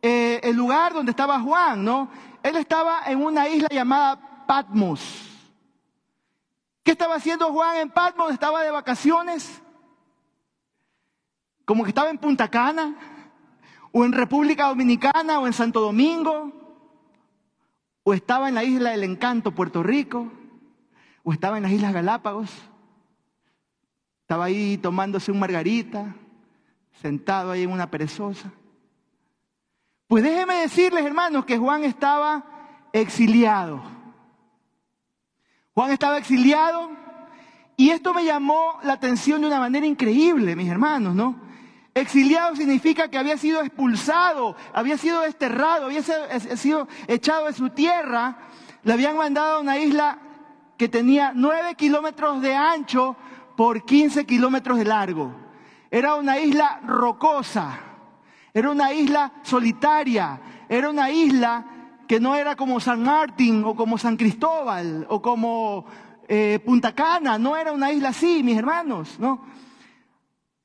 eh, 0.00 0.38
el 0.44 0.54
lugar 0.54 0.94
donde 0.94 1.10
estaba 1.10 1.40
Juan, 1.40 1.84
¿no? 1.84 2.08
Él 2.44 2.54
estaba 2.54 3.02
en 3.06 3.24
una 3.24 3.48
isla 3.48 3.66
llamada 3.72 4.46
Patmos. 4.46 5.29
¿Qué 6.82 6.92
estaba 6.92 7.16
haciendo 7.16 7.52
Juan 7.52 7.76
en 7.76 7.90
Patmos? 7.90 8.32
Estaba 8.32 8.62
de 8.62 8.70
vacaciones. 8.70 9.62
Como 11.64 11.84
que 11.84 11.90
estaba 11.90 12.10
en 12.10 12.18
Punta 12.18 12.48
Cana, 12.48 12.96
o 13.92 14.04
en 14.04 14.12
República 14.12 14.66
Dominicana, 14.66 15.38
o 15.38 15.46
en 15.46 15.52
Santo 15.52 15.80
Domingo, 15.80 16.52
o 18.02 18.14
estaba 18.14 18.48
en 18.48 18.54
la 18.54 18.64
isla 18.64 18.90
del 18.90 19.04
Encanto, 19.04 19.52
Puerto 19.52 19.82
Rico, 19.82 20.32
o 21.22 21.32
estaba 21.32 21.58
en 21.58 21.64
las 21.64 21.72
Islas 21.72 21.92
Galápagos. 21.92 22.50
Estaba 24.22 24.46
ahí 24.46 24.78
tomándose 24.78 25.30
un 25.30 25.38
margarita, 25.38 26.14
sentado 27.02 27.50
ahí 27.50 27.62
en 27.62 27.72
una 27.72 27.90
perezosa. 27.90 28.52
Pues 30.06 30.24
déjenme 30.24 30.54
decirles, 30.54 31.04
hermanos, 31.04 31.44
que 31.44 31.58
Juan 31.58 31.84
estaba 31.84 32.44
exiliado. 32.92 33.99
Juan 35.74 35.92
estaba 35.92 36.18
exiliado 36.18 36.90
y 37.76 37.90
esto 37.90 38.12
me 38.12 38.24
llamó 38.24 38.78
la 38.82 38.94
atención 38.94 39.40
de 39.40 39.46
una 39.46 39.60
manera 39.60 39.86
increíble, 39.86 40.56
mis 40.56 40.68
hermanos, 40.68 41.14
¿no? 41.14 41.36
Exiliado 41.94 42.54
significa 42.56 43.08
que 43.08 43.18
había 43.18 43.36
sido 43.36 43.62
expulsado, 43.62 44.56
había 44.72 44.96
sido 44.96 45.22
desterrado, 45.22 45.86
había 45.86 46.02
sido 46.02 46.88
echado 47.08 47.46
de 47.46 47.52
su 47.52 47.70
tierra. 47.70 48.38
Le 48.82 48.92
habían 48.92 49.16
mandado 49.16 49.56
a 49.56 49.60
una 49.60 49.78
isla 49.78 50.18
que 50.76 50.88
tenía 50.88 51.32
nueve 51.34 51.74
kilómetros 51.74 52.40
de 52.42 52.54
ancho 52.54 53.16
por 53.56 53.84
15 53.84 54.24
kilómetros 54.24 54.78
de 54.78 54.84
largo. 54.84 55.34
Era 55.90 56.14
una 56.14 56.38
isla 56.38 56.80
rocosa, 56.84 57.78
era 58.54 58.70
una 58.70 58.92
isla 58.92 59.32
solitaria, 59.42 60.40
era 60.68 60.88
una 60.90 61.10
isla 61.10 61.79
que 62.10 62.18
no 62.18 62.34
era 62.34 62.56
como 62.56 62.80
San 62.80 63.04
Martín 63.04 63.62
o 63.64 63.76
como 63.76 63.96
San 63.96 64.16
Cristóbal 64.16 65.06
o 65.08 65.22
como 65.22 65.84
eh, 66.26 66.58
Punta 66.66 66.92
Cana, 66.92 67.38
no 67.38 67.56
era 67.56 67.70
una 67.70 67.92
isla 67.92 68.08
así, 68.08 68.42
mis 68.42 68.58
hermanos, 68.58 69.20
¿no? 69.20 69.44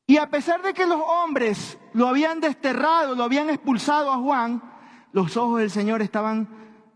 Y 0.07 0.17
a 0.17 0.27
pesar 0.27 0.63
de 0.63 0.73
que 0.73 0.87
los 0.87 0.99
hombres 0.99 1.77
lo 1.93 2.07
habían 2.07 2.41
desterrado, 2.41 3.13
lo 3.13 3.23
habían 3.23 3.51
expulsado 3.51 4.11
a 4.11 4.17
Juan, 4.17 4.59
los 5.11 5.37
ojos 5.37 5.59
del 5.59 5.69
Señor 5.69 6.01
estaban 6.01 6.49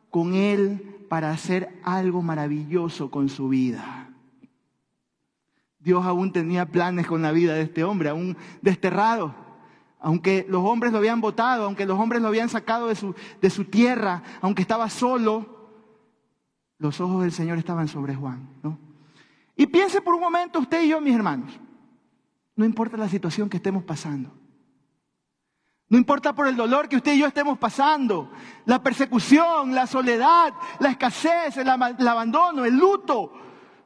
con 0.10 0.34
él 0.34 1.06
para 1.10 1.30
hacer 1.30 1.80
algo 1.84 2.24
maravilloso 2.24 3.12
con 3.12 3.30
su 3.30 3.50
vida. 3.50 4.10
Dios 5.78 6.08
aún 6.08 6.34
tenía 6.34 6.66
planes 6.66 7.06
con 7.06 7.22
la 7.22 7.32
vida 7.32 7.54
de 7.54 7.62
este 7.62 7.84
hombre, 7.84 8.10
aún 8.10 8.36
desterrado. 8.64 9.49
Aunque 10.00 10.46
los 10.48 10.64
hombres 10.64 10.92
lo 10.92 11.00
habían 11.00 11.20
votado, 11.20 11.66
aunque 11.66 11.86
los 11.86 12.00
hombres 12.00 12.22
lo 12.22 12.30
habían 12.30 12.50
sacado 12.50 12.88
de 12.88 12.96
su, 12.96 13.14
de 13.42 13.50
su 13.50 13.66
tierra, 13.66 14.24
aunque 14.42 14.62
estaba 14.62 14.90
solo, 14.90 15.60
los 16.78 17.02
ojos 17.02 17.22
del 17.24 17.34
Señor 17.34 17.58
estaban 17.58 17.88
sobre 17.88 18.16
Juan. 18.16 18.48
Y 19.56 19.68
piense 19.68 20.02
por 20.02 20.14
un 20.14 20.22
momento 20.22 20.60
usted 20.60 20.84
y 20.84 20.90
yo, 20.90 21.02
mis 21.02 21.14
hermanos, 21.14 21.52
no 22.56 22.64
importa 22.64 22.96
la 22.96 23.10
situación 23.10 23.50
que 23.50 23.58
estemos 23.58 23.84
pasando. 23.84 24.32
No 25.90 25.98
importa 25.98 26.34
por 26.34 26.48
el 26.48 26.56
dolor 26.56 26.88
que 26.88 26.96
usted 26.96 27.14
y 27.14 27.20
yo 27.20 27.28
estemos 27.28 27.58
pasando, 27.58 28.32
la 28.66 28.82
persecución, 28.82 29.74
la 29.74 29.88
soledad, 29.88 30.54
la 30.80 30.92
escasez, 30.92 31.58
el 31.58 31.68
abandono, 31.68 32.64
el 32.64 32.78
luto, 32.78 33.34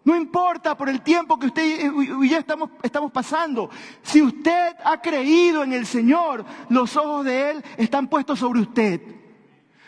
no 0.06 0.16
importa 0.16 0.76
por 0.76 0.90
el 0.90 1.02
tiempo 1.02 1.40
que 1.40 1.48
usted 1.48 1.92
y 2.22 2.30
yo 2.30 2.38
estamos, 2.38 2.72
estamos 2.82 3.12
pasando. 3.12 3.70
Si 4.02 4.22
usted 4.22 4.76
ha 4.84 5.02
creído 5.02 5.64
en 5.64 5.74
el 5.74 5.86
Señor, 5.86 6.46
los 6.70 6.98
ojos 6.98 7.26
de 7.26 7.52
Él 7.52 7.64
están 7.78 8.08
puestos 8.08 8.40
sobre 8.40 8.62
usted. 8.62 9.02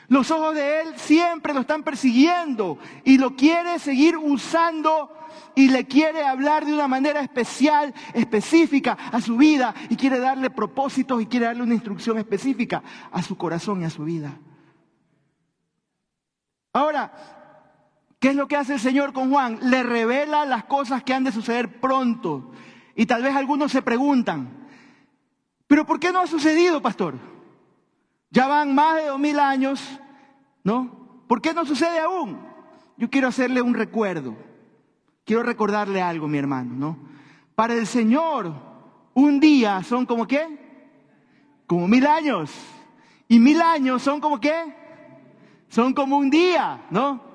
Los 0.07 0.31
ojos 0.31 0.55
de 0.55 0.81
Él 0.81 0.93
siempre 0.98 1.53
lo 1.53 1.62
están 1.62 1.84
persiguiendo 1.84 2.77
y 3.03 3.17
lo 3.17 3.36
quiere 3.36 3.79
seguir 3.79 4.17
usando 4.17 5.12
y 5.55 5.69
le 5.69 5.86
quiere 5.86 6.24
hablar 6.24 6.65
de 6.65 6.74
una 6.74 6.88
manera 6.88 7.22
especial, 7.22 7.93
específica 8.13 8.93
a 9.12 9.19
su 9.19 9.36
vida 9.36 9.74
y 9.89 9.95
quiere 9.95 10.19
darle 10.19 10.50
propósitos 10.50 11.22
y 11.22 11.25
quiere 11.25 11.48
darle 11.48 11.63
una 11.63 11.74
instrucción 11.74 12.17
específica 12.17 12.84
a 13.12 13.22
su 13.22 13.38
corazón 13.38 13.81
y 13.81 13.86
a 13.86 13.89
su 13.89 14.03
vida. 14.03 14.38
Ahora, 16.72 17.35
¿Qué 18.25 18.32
es 18.32 18.36
lo 18.36 18.48
que 18.48 18.55
hace 18.55 18.74
el 18.74 18.79
Señor 18.79 19.13
con 19.13 19.29
Juan? 19.29 19.60
Le 19.62 19.84
revela 19.84 20.46
las 20.46 20.63
cosas 20.63 21.03
que 21.03 21.13
han 21.13 21.24
de 21.24 21.32
suceder 21.32 21.79
pronto. 21.79 22.53
Y 22.96 23.05
tal 23.05 23.22
vez 23.22 23.36
algunos 23.36 23.72
se 23.72 23.84
preguntan, 23.84 24.65
¿pero 25.67 25.86
por 25.86 26.00
qué 26.00 26.12
no 26.12 26.22
ha 26.22 26.25
sucedido, 26.25 26.82
pastor? 26.82 27.20
Ya 28.32 28.48
van 28.48 28.74
más 28.74 28.96
de 28.96 29.05
dos 29.10 29.20
mil 29.20 29.39
años, 29.39 29.79
¿no? 30.63 31.22
¿Por 31.27 31.39
qué 31.39 31.53
no 31.53 31.65
sucede 31.65 32.00
aún? 32.00 32.39
Yo 32.98 33.12
quiero 33.12 33.27
hacerle 33.27 33.62
un 33.62 33.75
recuerdo. 33.75 34.36
Quiero 35.24 35.44
recordarle 35.44 36.01
algo, 36.01 36.27
mi 36.27 36.39
hermano, 36.39 36.74
¿no? 36.74 36.98
Para 37.53 37.75
el 37.75 37.86
Señor, 37.86 38.55
un 39.13 39.39
día 39.39 39.84
son 39.84 40.08
como 40.08 40.25
qué? 40.25 40.48
Como 41.67 41.88
mil 41.88 42.08
años. 42.08 42.51
Y 43.27 43.38
mil 43.38 43.62
años 43.62 44.01
son 44.01 44.20
como 44.20 44.39
qué? 44.39 44.75
Son 45.70 45.94
como 45.94 46.17
un 46.17 46.32
día, 46.32 46.88
¿no? 46.89 47.35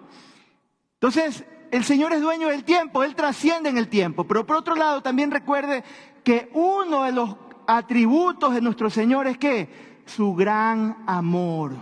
Entonces, 1.00 1.46
el 1.70 1.82
Señor 1.82 2.12
es 2.12 2.20
dueño 2.20 2.48
del 2.48 2.62
tiempo, 2.62 3.02
Él 3.02 3.14
trasciende 3.14 3.70
en 3.70 3.78
el 3.78 3.88
tiempo. 3.88 4.24
Pero 4.24 4.46
por 4.46 4.56
otro 4.56 4.74
lado, 4.74 5.02
también 5.02 5.30
recuerde 5.30 5.82
que 6.22 6.50
uno 6.52 7.04
de 7.04 7.12
los 7.12 7.36
atributos 7.66 8.52
de 8.52 8.60
nuestro 8.60 8.90
Señor 8.90 9.26
es 9.26 9.38
que 9.38 10.02
su 10.04 10.34
gran 10.34 11.02
amor. 11.06 11.72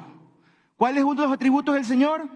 ¿Cuál 0.77 0.99
es 0.99 1.03
uno 1.03 1.23
de 1.23 1.27
los 1.27 1.35
atributos 1.35 1.75
del 1.75 1.85
Señor? 1.85 2.29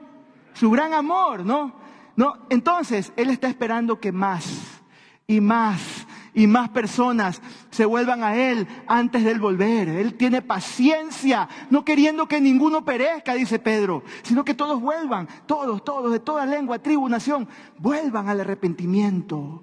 Su 0.55 0.73
gran 0.73 0.93
amor, 0.93 1.47
¿no? 1.47 1.73
No, 2.17 2.35
entonces 2.51 3.13
Él 3.15 3.31
está 3.31 3.47
esperando 3.47 4.01
que 4.01 4.11
más 4.11 4.83
y 5.29 5.41
más 5.41 6.09
y 6.35 6.47
más 6.47 6.71
personas 6.71 7.43
se 7.71 7.85
vuelvan 7.85 8.23
a 8.23 8.37
Él 8.37 8.67
antes 8.87 9.25
de 9.25 9.33
Él 9.33 9.41
volver. 9.41 9.89
Él 9.89 10.15
tiene 10.15 10.43
paciencia, 10.43 11.49
no 11.71 11.85
queriendo 11.85 12.27
que 12.27 12.41
ninguno 12.41 12.85
perezca, 12.85 13.35
dice 13.35 13.59
Pedro, 13.59 14.03
sino 14.23 14.45
que 14.45 14.55
todos 14.55 14.81
vuelvan, 14.81 15.29
todos, 15.47 15.85
todos, 15.85 16.13
de 16.13 16.21
toda 16.21 16.47
lengua, 16.47 16.79
tribu, 16.79 17.09
nación, 17.09 17.49
vuelvan 17.79 18.29
al 18.29 18.41
arrepentimiento. 18.41 19.63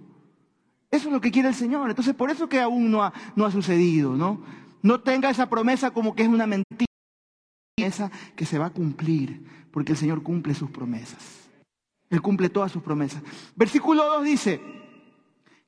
Eso 0.92 1.08
es 1.08 1.14
lo 1.14 1.22
que 1.22 1.32
quiere 1.32 1.50
el 1.50 1.56
Señor. 1.56 1.90
Entonces, 1.90 2.16
por 2.16 2.32
eso 2.32 2.50
que 2.50 2.60
aún 2.60 2.92
no 2.92 3.04
ha, 3.04 3.14
no 3.36 3.46
ha 3.46 3.52
sucedido, 3.52 4.16
¿no? 4.16 4.42
No 4.82 5.02
tenga 5.02 5.30
esa 5.30 5.50
promesa 5.50 5.92
como 5.92 6.16
que 6.16 6.24
es 6.24 6.30
una 6.30 6.48
mentira, 6.48 6.86
esa 7.78 8.12
que 8.36 8.46
se 8.46 8.58
va 8.58 8.68
a 8.68 8.74
cumplir, 8.74 9.46
porque 9.72 9.92
el 9.92 9.98
Señor 9.98 10.24
cumple 10.24 10.54
sus 10.54 10.72
promesas. 10.72 11.50
Él 12.10 12.22
cumple 12.22 12.50
todas 12.50 12.72
sus 12.72 12.82
promesas. 12.82 13.22
Versículo 13.56 14.06
2 14.06 14.24
dice, 14.24 14.62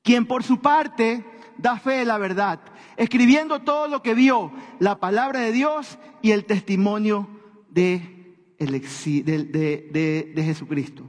quien 0.02 0.26
por 0.26 0.42
su 0.42 0.60
parte 0.60 1.24
da 1.56 1.78
fe 1.78 1.98
de 1.98 2.04
la 2.04 2.18
verdad, 2.18 2.60
escribiendo 2.96 3.60
todo 3.60 3.88
lo 3.88 4.02
que 4.02 4.14
vio, 4.14 4.52
la 4.78 4.98
palabra 4.98 5.40
de 5.40 5.52
Dios 5.52 5.98
y 6.20 6.32
el 6.32 6.44
testimonio 6.44 7.28
de, 7.70 8.36
de, 8.58 10.42
Jesucristo. 10.44 11.04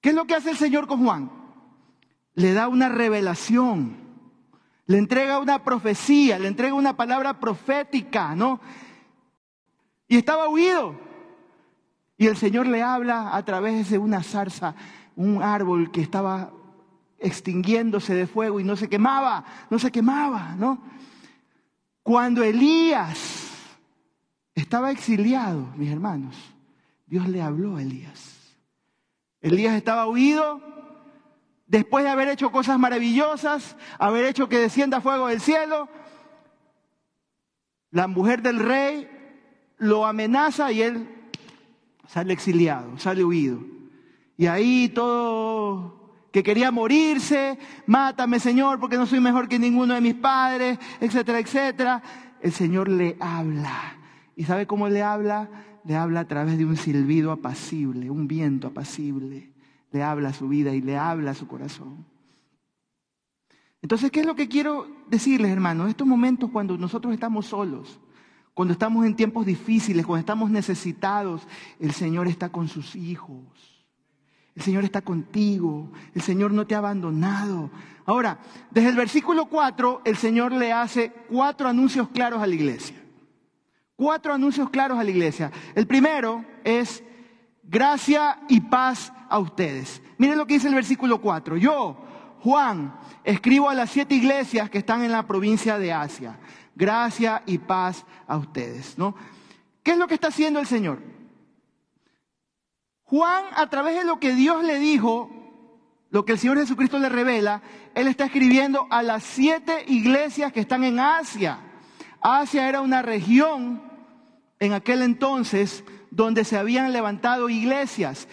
¿Qué 0.00 0.10
es 0.10 0.14
lo 0.14 0.26
que 0.26 0.34
hace 0.34 0.50
el 0.50 0.56
Señor 0.56 0.86
con 0.86 1.04
Juan? 1.04 1.30
Le 2.34 2.52
da 2.52 2.68
una 2.68 2.88
revelación, 2.88 3.96
le 4.86 4.98
entrega 4.98 5.38
una 5.38 5.64
profecía, 5.64 6.38
le 6.38 6.48
entrega 6.48 6.74
una 6.74 6.96
palabra 6.96 7.40
profética, 7.40 8.34
¿no? 8.34 8.60
Y 10.08 10.16
estaba 10.16 10.48
huido. 10.48 10.98
Y 12.16 12.26
el 12.26 12.36
Señor 12.36 12.66
le 12.66 12.82
habla 12.82 13.34
a 13.34 13.44
través 13.44 13.90
de 13.90 13.98
una 13.98 14.22
zarza, 14.22 14.74
un 15.16 15.42
árbol 15.42 15.90
que 15.90 16.02
estaba 16.02 16.52
extinguiéndose 17.20 18.14
de 18.14 18.26
fuego 18.26 18.58
y 18.58 18.64
no 18.64 18.76
se 18.76 18.88
quemaba, 18.88 19.44
no 19.68 19.78
se 19.78 19.92
quemaba, 19.92 20.54
¿no? 20.56 20.82
Cuando 22.02 22.42
Elías 22.42 23.50
estaba 24.54 24.90
exiliado, 24.90 25.68
mis 25.76 25.90
hermanos, 25.90 26.34
Dios 27.06 27.28
le 27.28 27.42
habló 27.42 27.76
a 27.76 27.82
Elías. 27.82 28.56
Elías 29.40 29.74
estaba 29.74 30.06
huido 30.06 30.60
después 31.66 32.04
de 32.04 32.10
haber 32.10 32.28
hecho 32.28 32.50
cosas 32.50 32.78
maravillosas, 32.78 33.76
haber 33.98 34.24
hecho 34.24 34.48
que 34.48 34.58
descienda 34.58 35.00
fuego 35.00 35.28
del 35.28 35.40
cielo. 35.40 35.88
La 37.90 38.06
mujer 38.06 38.42
del 38.42 38.58
rey 38.58 39.08
lo 39.78 40.06
amenaza 40.06 40.72
y 40.72 40.82
él 40.82 41.08
sale 42.06 42.32
exiliado, 42.32 42.98
sale 42.98 43.24
huido. 43.24 43.60
Y 44.36 44.46
ahí 44.46 44.88
todo 44.88 45.99
que 46.32 46.42
quería 46.42 46.70
morirse, 46.70 47.58
mátame 47.86 48.38
Señor 48.38 48.78
porque 48.78 48.96
no 48.96 49.06
soy 49.06 49.20
mejor 49.20 49.48
que 49.48 49.58
ninguno 49.58 49.94
de 49.94 50.00
mis 50.00 50.14
padres, 50.14 50.78
etcétera, 51.00 51.38
etcétera. 51.38 52.02
El 52.40 52.52
Señor 52.52 52.88
le 52.88 53.16
habla. 53.20 53.96
¿Y 54.36 54.44
sabe 54.44 54.66
cómo 54.66 54.88
le 54.88 55.02
habla? 55.02 55.48
Le 55.84 55.96
habla 55.96 56.20
a 56.20 56.24
través 56.26 56.56
de 56.56 56.64
un 56.64 56.76
silbido 56.76 57.32
apacible, 57.32 58.10
un 58.10 58.28
viento 58.28 58.68
apacible. 58.68 59.52
Le 59.92 60.02
habla 60.02 60.28
a 60.28 60.32
su 60.32 60.48
vida 60.48 60.72
y 60.74 60.80
le 60.80 60.96
habla 60.96 61.32
a 61.32 61.34
su 61.34 61.46
corazón. 61.48 62.06
Entonces, 63.82 64.10
¿qué 64.10 64.20
es 64.20 64.26
lo 64.26 64.34
que 64.34 64.48
quiero 64.48 64.86
decirles, 65.08 65.50
hermanos? 65.50 65.88
Estos 65.88 66.06
momentos 66.06 66.50
cuando 66.50 66.76
nosotros 66.76 67.12
estamos 67.14 67.46
solos, 67.46 67.98
cuando 68.54 68.72
estamos 68.72 69.06
en 69.06 69.16
tiempos 69.16 69.46
difíciles, 69.46 70.04
cuando 70.04 70.20
estamos 70.20 70.50
necesitados, 70.50 71.46
el 71.78 71.92
Señor 71.92 72.28
está 72.28 72.50
con 72.50 72.68
sus 72.68 72.94
hijos. 72.94 73.79
El 74.54 74.62
Señor 74.62 74.84
está 74.84 75.02
contigo, 75.02 75.90
el 76.14 76.22
Señor 76.22 76.52
no 76.52 76.66
te 76.66 76.74
ha 76.74 76.78
abandonado. 76.78 77.70
Ahora, 78.04 78.38
desde 78.70 78.88
el 78.88 78.96
versículo 78.96 79.46
4, 79.46 80.02
el 80.04 80.16
Señor 80.16 80.52
le 80.52 80.72
hace 80.72 81.12
cuatro 81.28 81.68
anuncios 81.68 82.08
claros 82.08 82.42
a 82.42 82.46
la 82.46 82.54
iglesia. 82.54 82.96
Cuatro 83.96 84.34
anuncios 84.34 84.70
claros 84.70 84.98
a 84.98 85.04
la 85.04 85.10
iglesia. 85.10 85.52
El 85.74 85.86
primero 85.86 86.44
es 86.64 87.04
gracia 87.62 88.40
y 88.48 88.60
paz 88.60 89.12
a 89.28 89.38
ustedes. 89.38 90.02
Miren 90.18 90.38
lo 90.38 90.46
que 90.46 90.54
dice 90.54 90.68
el 90.68 90.74
versículo 90.74 91.20
4. 91.20 91.56
Yo, 91.56 91.96
Juan, 92.40 92.94
escribo 93.22 93.68
a 93.68 93.74
las 93.74 93.90
siete 93.90 94.14
iglesias 94.14 94.70
que 94.70 94.78
están 94.78 95.04
en 95.04 95.12
la 95.12 95.26
provincia 95.26 95.78
de 95.78 95.92
Asia. 95.92 96.38
Gracia 96.74 97.42
y 97.46 97.58
paz 97.58 98.04
a 98.26 98.36
ustedes, 98.36 98.98
¿no? 98.98 99.14
¿Qué 99.82 99.92
es 99.92 99.98
lo 99.98 100.08
que 100.08 100.14
está 100.14 100.28
haciendo 100.28 100.58
el 100.60 100.66
Señor? 100.66 100.98
Juan, 103.10 103.44
a 103.56 103.68
través 103.68 103.96
de 103.96 104.04
lo 104.04 104.20
que 104.20 104.34
Dios 104.34 104.62
le 104.62 104.78
dijo, 104.78 105.28
lo 106.10 106.24
que 106.24 106.32
el 106.32 106.38
Señor 106.38 106.58
Jesucristo 106.58 106.96
le 107.00 107.08
revela, 107.08 107.60
Él 107.96 108.06
está 108.06 108.26
escribiendo 108.26 108.86
a 108.88 109.02
las 109.02 109.24
siete 109.24 109.84
iglesias 109.88 110.52
que 110.52 110.60
están 110.60 110.84
en 110.84 111.00
Asia. 111.00 111.58
Asia 112.20 112.68
era 112.68 112.80
una 112.80 113.02
región 113.02 113.82
en 114.60 114.74
aquel 114.74 115.02
entonces 115.02 115.82
donde 116.12 116.44
se 116.44 116.56
habían 116.56 116.92
levantado 116.92 117.48
iglesias. 117.48 118.28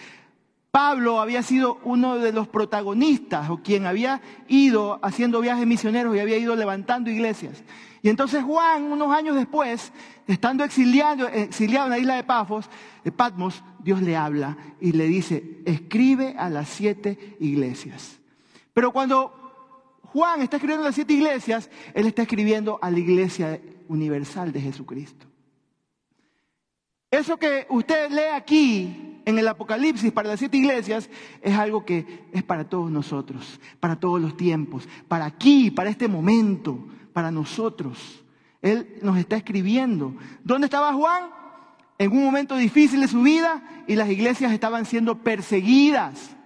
Pablo 0.70 1.20
había 1.20 1.42
sido 1.42 1.80
uno 1.82 2.18
de 2.18 2.32
los 2.32 2.46
protagonistas 2.46 3.50
o 3.50 3.62
quien 3.64 3.84
había 3.84 4.20
ido 4.46 5.00
haciendo 5.02 5.40
viajes 5.40 5.66
misioneros 5.66 6.14
y 6.14 6.20
había 6.20 6.38
ido 6.38 6.54
levantando 6.54 7.10
iglesias. 7.10 7.64
Y 8.00 8.10
entonces 8.10 8.44
Juan, 8.44 8.84
unos 8.84 9.10
años 9.12 9.34
después, 9.34 9.92
estando 10.28 10.62
exiliado, 10.62 11.28
en 11.28 11.90
la 11.90 11.98
isla 11.98 12.16
de 12.16 12.24
Pafos, 12.24 12.68
de 13.02 13.10
Patmos, 13.10 13.64
Dios 13.82 14.02
le 14.02 14.14
habla 14.14 14.56
y 14.80 14.92
le 14.92 15.06
dice, 15.06 15.62
escribe 15.64 16.34
a 16.38 16.50
las 16.50 16.68
siete 16.68 17.36
iglesias. 17.40 18.18
Pero 18.74 18.92
cuando 18.92 19.32
Juan 20.02 20.42
está 20.42 20.56
escribiendo 20.56 20.84
a 20.84 20.88
las 20.90 20.94
siete 20.94 21.14
iglesias, 21.14 21.70
él 21.94 22.06
está 22.06 22.22
escribiendo 22.22 22.78
a 22.82 22.90
la 22.90 22.98
iglesia 22.98 23.60
universal 23.88 24.52
de 24.52 24.60
Jesucristo. 24.60 25.26
Eso 27.10 27.38
que 27.38 27.66
usted 27.70 28.10
lee 28.10 28.34
aquí 28.34 29.22
en 29.24 29.38
el 29.38 29.48
Apocalipsis 29.48 30.12
para 30.12 30.28
las 30.28 30.38
siete 30.38 30.58
iglesias 30.58 31.08
es 31.40 31.54
algo 31.56 31.86
que 31.86 32.26
es 32.32 32.42
para 32.42 32.68
todos 32.68 32.90
nosotros, 32.90 33.58
para 33.80 33.98
todos 33.98 34.20
los 34.20 34.36
tiempos, 34.36 34.86
para 35.08 35.24
aquí, 35.24 35.70
para 35.70 35.88
este 35.88 36.06
momento, 36.06 36.86
para 37.14 37.30
nosotros. 37.30 38.22
Él 38.62 38.98
nos 39.02 39.18
está 39.18 39.36
escribiendo. 39.36 40.14
¿Dónde 40.42 40.66
estaba 40.66 40.92
Juan? 40.92 41.30
En 41.98 42.12
un 42.12 42.24
momento 42.24 42.56
difícil 42.56 43.00
de 43.00 43.08
su 43.08 43.22
vida 43.22 43.62
y 43.86 43.96
las 43.96 44.08
iglesias 44.08 44.52
estaban 44.52 44.86
siendo 44.86 45.18
perseguidas. 45.18 46.36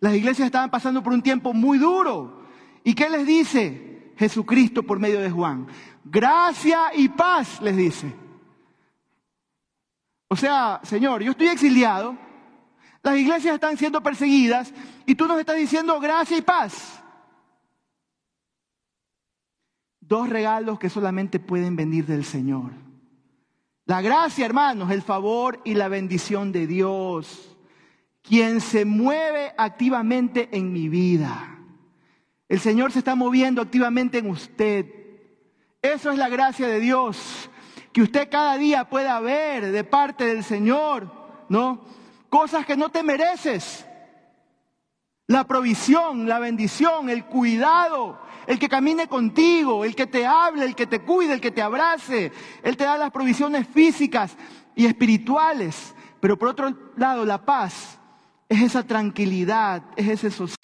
Las 0.00 0.14
iglesias 0.14 0.46
estaban 0.46 0.70
pasando 0.70 1.02
por 1.02 1.12
un 1.12 1.22
tiempo 1.22 1.52
muy 1.52 1.78
duro. 1.78 2.44
¿Y 2.84 2.94
qué 2.94 3.10
les 3.10 3.26
dice 3.26 4.12
Jesucristo 4.16 4.82
por 4.82 4.98
medio 4.98 5.20
de 5.20 5.30
Juan? 5.30 5.66
Gracia 6.04 6.90
y 6.94 7.08
paz, 7.08 7.60
les 7.60 7.76
dice. 7.76 8.12
O 10.28 10.36
sea, 10.36 10.80
Señor, 10.84 11.22
yo 11.22 11.32
estoy 11.32 11.48
exiliado, 11.48 12.16
las 13.02 13.16
iglesias 13.16 13.54
están 13.54 13.76
siendo 13.76 14.02
perseguidas 14.02 14.72
y 15.06 15.14
tú 15.14 15.26
nos 15.26 15.40
estás 15.40 15.56
diciendo 15.56 15.98
gracia 16.00 16.36
y 16.36 16.42
paz. 16.42 16.97
Dos 20.08 20.28
regalos 20.28 20.78
que 20.78 20.88
solamente 20.88 21.38
pueden 21.38 21.76
venir 21.76 22.06
del 22.06 22.24
Señor. 22.24 22.70
La 23.84 24.00
gracia, 24.00 24.46
hermanos, 24.46 24.90
el 24.90 25.02
favor 25.02 25.60
y 25.64 25.74
la 25.74 25.88
bendición 25.88 26.50
de 26.50 26.66
Dios, 26.66 27.56
quien 28.22 28.60
se 28.60 28.84
mueve 28.84 29.52
activamente 29.56 30.48
en 30.52 30.72
mi 30.72 30.88
vida. 30.88 31.58
El 32.48 32.58
Señor 32.60 32.90
se 32.92 33.00
está 33.00 33.14
moviendo 33.14 33.60
activamente 33.60 34.18
en 34.18 34.30
usted. 34.30 34.86
Eso 35.82 36.10
es 36.10 36.18
la 36.18 36.28
gracia 36.28 36.66
de 36.66 36.80
Dios 36.80 37.50
que 37.92 38.02
usted 38.02 38.30
cada 38.30 38.56
día 38.56 38.88
pueda 38.88 39.20
ver 39.20 39.72
de 39.72 39.84
parte 39.84 40.24
del 40.24 40.44
Señor, 40.44 41.12
¿no? 41.48 41.84
cosas 42.28 42.66
que 42.66 42.76
no 42.76 42.90
te 42.90 43.02
mereces. 43.02 43.86
La 45.26 45.44
provisión, 45.44 46.28
la 46.28 46.38
bendición, 46.38 47.10
el 47.10 47.26
cuidado, 47.26 48.18
el 48.48 48.58
que 48.58 48.68
camine 48.70 49.08
contigo, 49.08 49.84
el 49.84 49.94
que 49.94 50.06
te 50.06 50.24
hable, 50.24 50.64
el 50.64 50.74
que 50.74 50.86
te 50.86 51.00
cuide, 51.00 51.34
el 51.34 51.40
que 51.40 51.50
te 51.50 51.60
abrace. 51.60 52.32
Él 52.62 52.78
te 52.78 52.84
da 52.84 52.96
las 52.96 53.10
provisiones 53.10 53.68
físicas 53.68 54.34
y 54.74 54.86
espirituales. 54.86 55.94
Pero 56.18 56.38
por 56.38 56.48
otro 56.48 56.74
lado, 56.96 57.26
la 57.26 57.44
paz 57.44 57.98
es 58.48 58.62
esa 58.62 58.84
tranquilidad, 58.84 59.82
es 59.96 60.08
ese 60.08 60.30
sosiego, 60.30 60.56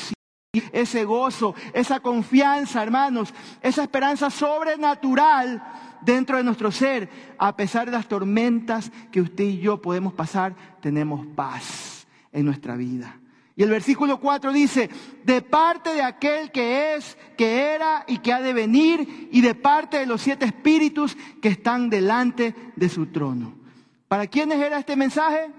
ese 0.72 1.04
gozo, 1.04 1.54
esa 1.74 2.00
confianza, 2.00 2.82
hermanos, 2.82 3.34
esa 3.60 3.82
esperanza 3.82 4.30
sobrenatural 4.30 5.62
dentro 6.00 6.38
de 6.38 6.42
nuestro 6.42 6.72
ser. 6.72 7.10
A 7.36 7.54
pesar 7.54 7.84
de 7.84 7.92
las 7.92 8.08
tormentas 8.08 8.90
que 9.12 9.20
usted 9.20 9.44
y 9.44 9.58
yo 9.58 9.82
podemos 9.82 10.14
pasar, 10.14 10.56
tenemos 10.80 11.26
paz 11.36 12.06
en 12.32 12.46
nuestra 12.46 12.76
vida. 12.76 13.20
Y 13.56 13.62
el 13.62 13.70
versículo 13.70 14.18
4 14.18 14.52
dice, 14.52 14.90
de 15.22 15.40
parte 15.40 15.94
de 15.94 16.02
aquel 16.02 16.50
que 16.50 16.94
es, 16.94 17.16
que 17.36 17.74
era 17.74 18.04
y 18.08 18.18
que 18.18 18.32
ha 18.32 18.40
de 18.40 18.52
venir, 18.52 19.28
y 19.30 19.40
de 19.42 19.54
parte 19.54 19.98
de 19.98 20.06
los 20.06 20.22
siete 20.22 20.44
espíritus 20.44 21.16
que 21.40 21.48
están 21.48 21.88
delante 21.88 22.54
de 22.74 22.88
su 22.88 23.06
trono. 23.06 23.54
¿Para 24.08 24.26
quiénes 24.26 24.60
era 24.60 24.78
este 24.78 24.96
mensaje? 24.96 25.50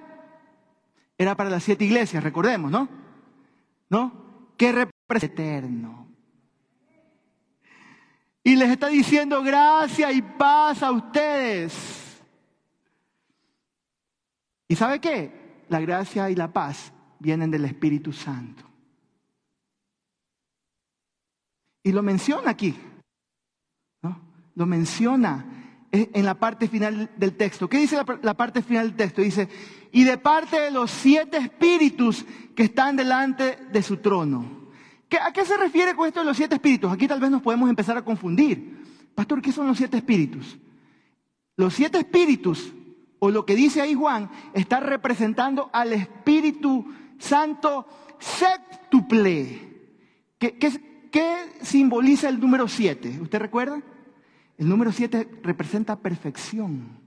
Era 1.18 1.36
para 1.36 1.50
las 1.50 1.64
siete 1.64 1.86
iglesias, 1.86 2.22
recordemos, 2.22 2.70
¿no? 2.70 2.90
¿No? 3.90 4.52
Que 4.58 4.74
representa 4.74 5.42
eterno. 5.42 6.08
Y 8.44 8.58
les 8.58 8.70
está 8.70 8.88
diciendo 8.88 9.42
gracia 9.42 10.12
y 10.12 10.22
paz 10.22 10.84
a 10.84 10.92
ustedes. 10.92 12.22
¿Y 14.68 14.76
sabe 14.76 15.00
qué? 15.00 15.64
La 15.70 15.80
gracia 15.80 16.30
y 16.30 16.36
la 16.36 16.52
paz 16.52 16.92
vienen 17.26 17.50
del 17.50 17.66
Espíritu 17.66 18.14
Santo. 18.14 18.64
Y 21.84 21.92
lo 21.92 22.04
menciona 22.04 22.52
aquí. 22.52 22.76
¿no? 24.04 24.22
Lo 24.54 24.68
menciona 24.68 25.44
en 25.92 26.26
la 26.26 26.36
parte 26.36 26.68
final 26.68 27.10
del 27.18 27.36
texto. 27.36 27.68
¿Qué 27.68 27.80
dice 27.80 27.98
la, 28.22 28.34
parte 28.36 28.62
final 28.62 28.90
del 28.90 28.96
texto? 28.96 29.22
Dice, 29.24 29.50
y 29.92 30.04
de 30.04 30.18
parte 30.20 30.60
de 30.60 30.70
los 30.70 30.92
siete 30.92 31.38
espíritus 31.38 32.26
que 32.56 32.64
están 32.64 32.96
delante 32.96 33.58
de 33.72 33.82
su 33.82 33.98
trono. 33.98 34.70
¿A 35.20 35.32
qué 35.32 35.46
se 35.46 35.58
refiere 35.58 35.96
con 35.96 36.08
esto 36.08 36.20
de 36.20 36.26
los 36.26 36.38
siete 36.38 36.56
espíritus? 36.56 36.92
Aquí 36.92 37.08
tal 37.08 37.20
vez 37.20 37.32
nos 37.32 37.42
podemos 37.42 37.70
empezar 37.70 37.98
a 37.98 38.04
confundir. 38.04 38.84
Pastor, 39.16 39.42
¿qué 39.42 39.52
son 39.52 39.66
los 39.66 39.78
siete 39.78 39.98
espíritus? 39.98 40.60
Los 41.58 41.74
siete 41.74 41.98
espíritus, 41.98 42.74
o 43.20 43.32
lo 43.32 43.46
que 43.46 43.56
dice 43.56 43.82
ahí 43.82 43.96
Juan, 43.96 44.30
está 44.54 44.80
representando 44.80 45.70
al 45.72 45.94
Espíritu 45.94 46.86
Santo 47.26 47.88
séptuple. 48.20 49.62
¿Qué, 50.38 50.58
qué 50.58 51.36
simboliza 51.62 52.30
el 52.30 52.40
número 52.40 52.68
siete? 52.68 53.18
¿Usted 53.22 53.40
recuerda? 53.40 53.82
El 54.58 54.70
número 54.70 54.92
siete 54.92 55.28
representa 55.44 55.98
perfección, 55.98 57.00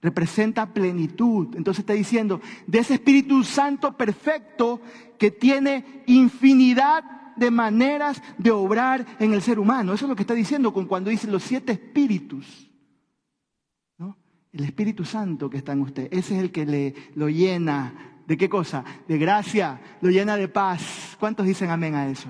representa 0.00 0.72
plenitud. 0.72 1.54
Entonces 1.56 1.80
está 1.80 1.92
diciendo, 1.92 2.40
de 2.66 2.78
ese 2.78 2.94
Espíritu 2.94 3.44
Santo 3.44 3.96
perfecto 3.96 4.80
que 5.18 5.30
tiene 5.30 6.02
infinidad 6.06 7.04
de 7.36 7.50
maneras 7.50 8.22
de 8.38 8.50
obrar 8.50 9.06
en 9.18 9.32
el 9.32 9.42
ser 9.42 9.58
humano. 9.58 9.92
Eso 9.92 10.04
es 10.04 10.08
lo 10.08 10.16
que 10.16 10.22
está 10.22 10.34
diciendo 10.34 10.72
con 10.72 10.86
cuando 10.86 11.10
dice 11.10 11.30
los 11.30 11.42
siete 11.42 11.72
espíritus. 11.72 12.70
¿no? 13.98 14.16
El 14.52 14.64
Espíritu 14.64 15.04
Santo 15.04 15.50
que 15.50 15.58
está 15.58 15.72
en 15.72 15.82
usted, 15.82 16.08
ese 16.10 16.36
es 16.36 16.42
el 16.42 16.50
que 16.50 16.66
le 16.66 16.94
lo 17.14 17.28
llena. 17.28 18.13
¿De 18.26 18.36
qué 18.36 18.48
cosa? 18.48 18.84
De 19.06 19.18
gracia, 19.18 19.80
lo 20.00 20.10
llena 20.10 20.36
de 20.36 20.48
paz. 20.48 21.16
¿Cuántos 21.20 21.46
dicen 21.46 21.70
amén 21.70 21.94
a 21.94 22.08
eso? 22.08 22.28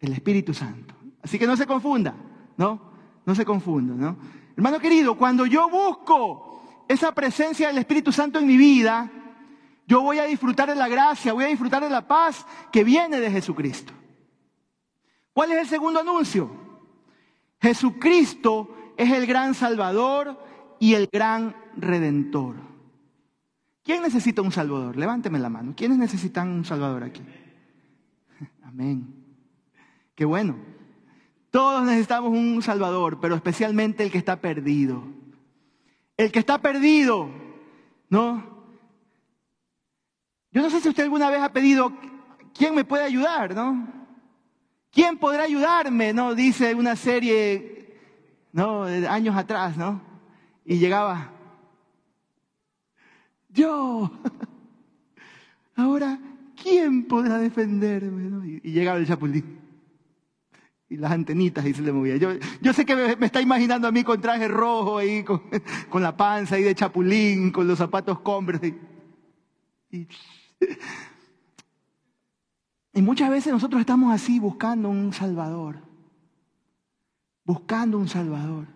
El 0.00 0.12
Espíritu 0.12 0.52
Santo. 0.52 0.94
Así 1.22 1.38
que 1.38 1.46
no 1.46 1.56
se 1.56 1.66
confunda, 1.66 2.14
¿no? 2.56 2.92
No 3.24 3.34
se 3.34 3.44
confunda, 3.44 3.94
¿no? 3.94 4.16
Hermano 4.56 4.78
querido, 4.78 5.16
cuando 5.16 5.46
yo 5.46 5.68
busco 5.68 6.84
esa 6.88 7.12
presencia 7.12 7.68
del 7.68 7.78
Espíritu 7.78 8.12
Santo 8.12 8.38
en 8.38 8.46
mi 8.46 8.56
vida, 8.56 9.10
yo 9.86 10.02
voy 10.02 10.18
a 10.18 10.24
disfrutar 10.24 10.68
de 10.68 10.74
la 10.74 10.88
gracia, 10.88 11.32
voy 11.32 11.44
a 11.44 11.48
disfrutar 11.48 11.82
de 11.82 11.90
la 11.90 12.06
paz 12.06 12.46
que 12.72 12.84
viene 12.84 13.20
de 13.20 13.30
Jesucristo. 13.30 13.92
¿Cuál 15.32 15.52
es 15.52 15.58
el 15.58 15.66
segundo 15.68 16.00
anuncio? 16.00 16.50
Jesucristo 17.60 18.94
es 18.96 19.10
el 19.12 19.26
gran 19.26 19.54
Salvador 19.54 20.42
y 20.78 20.94
el 20.94 21.08
gran 21.12 21.54
Redentor. 21.76 22.65
¿Quién 23.86 24.02
necesita 24.02 24.42
un 24.42 24.50
Salvador? 24.50 24.96
Levánteme 24.96 25.38
la 25.38 25.48
mano. 25.48 25.72
¿Quiénes 25.76 25.96
necesitan 25.96 26.48
un 26.48 26.64
Salvador 26.64 27.04
aquí? 27.04 27.22
Amén. 28.64 29.14
Qué 30.16 30.24
bueno. 30.24 30.56
Todos 31.52 31.84
necesitamos 31.84 32.32
un 32.32 32.60
Salvador, 32.62 33.20
pero 33.20 33.36
especialmente 33.36 34.02
el 34.02 34.10
que 34.10 34.18
está 34.18 34.40
perdido. 34.40 35.04
El 36.16 36.32
que 36.32 36.40
está 36.40 36.60
perdido, 36.60 37.30
¿no? 38.10 38.74
Yo 40.50 40.62
no 40.62 40.70
sé 40.70 40.80
si 40.80 40.88
usted 40.88 41.04
alguna 41.04 41.30
vez 41.30 41.40
ha 41.40 41.52
pedido, 41.52 41.92
¿quién 42.58 42.74
me 42.74 42.84
puede 42.84 43.04
ayudar, 43.04 43.54
no? 43.54 43.86
¿Quién 44.90 45.16
podrá 45.16 45.44
ayudarme, 45.44 46.12
no? 46.12 46.34
Dice 46.34 46.74
una 46.74 46.96
serie, 46.96 47.96
¿no? 48.50 48.86
De 48.86 49.06
años 49.06 49.36
atrás, 49.36 49.76
¿no? 49.76 50.02
Y 50.64 50.78
llegaba, 50.78 51.35
yo. 53.56 54.10
Ahora, 55.74 56.18
¿quién 56.62 57.04
podrá 57.06 57.38
defenderme? 57.38 58.60
Y 58.62 58.70
llegaba 58.70 58.98
el 58.98 59.06
chapulín 59.06 59.56
y 60.88 60.96
las 60.96 61.10
antenitas 61.10 61.66
y 61.66 61.74
se 61.74 61.82
le 61.82 61.92
movía. 61.92 62.16
Yo, 62.16 62.30
yo 62.60 62.72
sé 62.72 62.84
que 62.84 62.94
me, 62.94 63.26
está 63.26 63.40
imaginando 63.40 63.88
a 63.88 63.92
mí 63.92 64.04
con 64.04 64.20
traje 64.20 64.46
rojo 64.48 64.98
ahí, 64.98 65.24
con, 65.24 65.42
la 66.02 66.16
panza 66.16 66.56
ahí 66.56 66.62
de 66.62 66.74
chapulín, 66.74 67.50
con 67.50 67.66
los 67.66 67.78
zapatos 67.78 68.20
Converse. 68.20 68.78
Y, 69.90 70.06
y 72.92 73.02
muchas 73.02 73.30
veces 73.30 73.52
nosotros 73.52 73.80
estamos 73.80 74.12
así 74.12 74.38
buscando 74.38 74.88
un 74.88 75.12
Salvador. 75.12 75.76
Buscando 77.44 77.98
un 77.98 78.08
Salvador. 78.08 78.75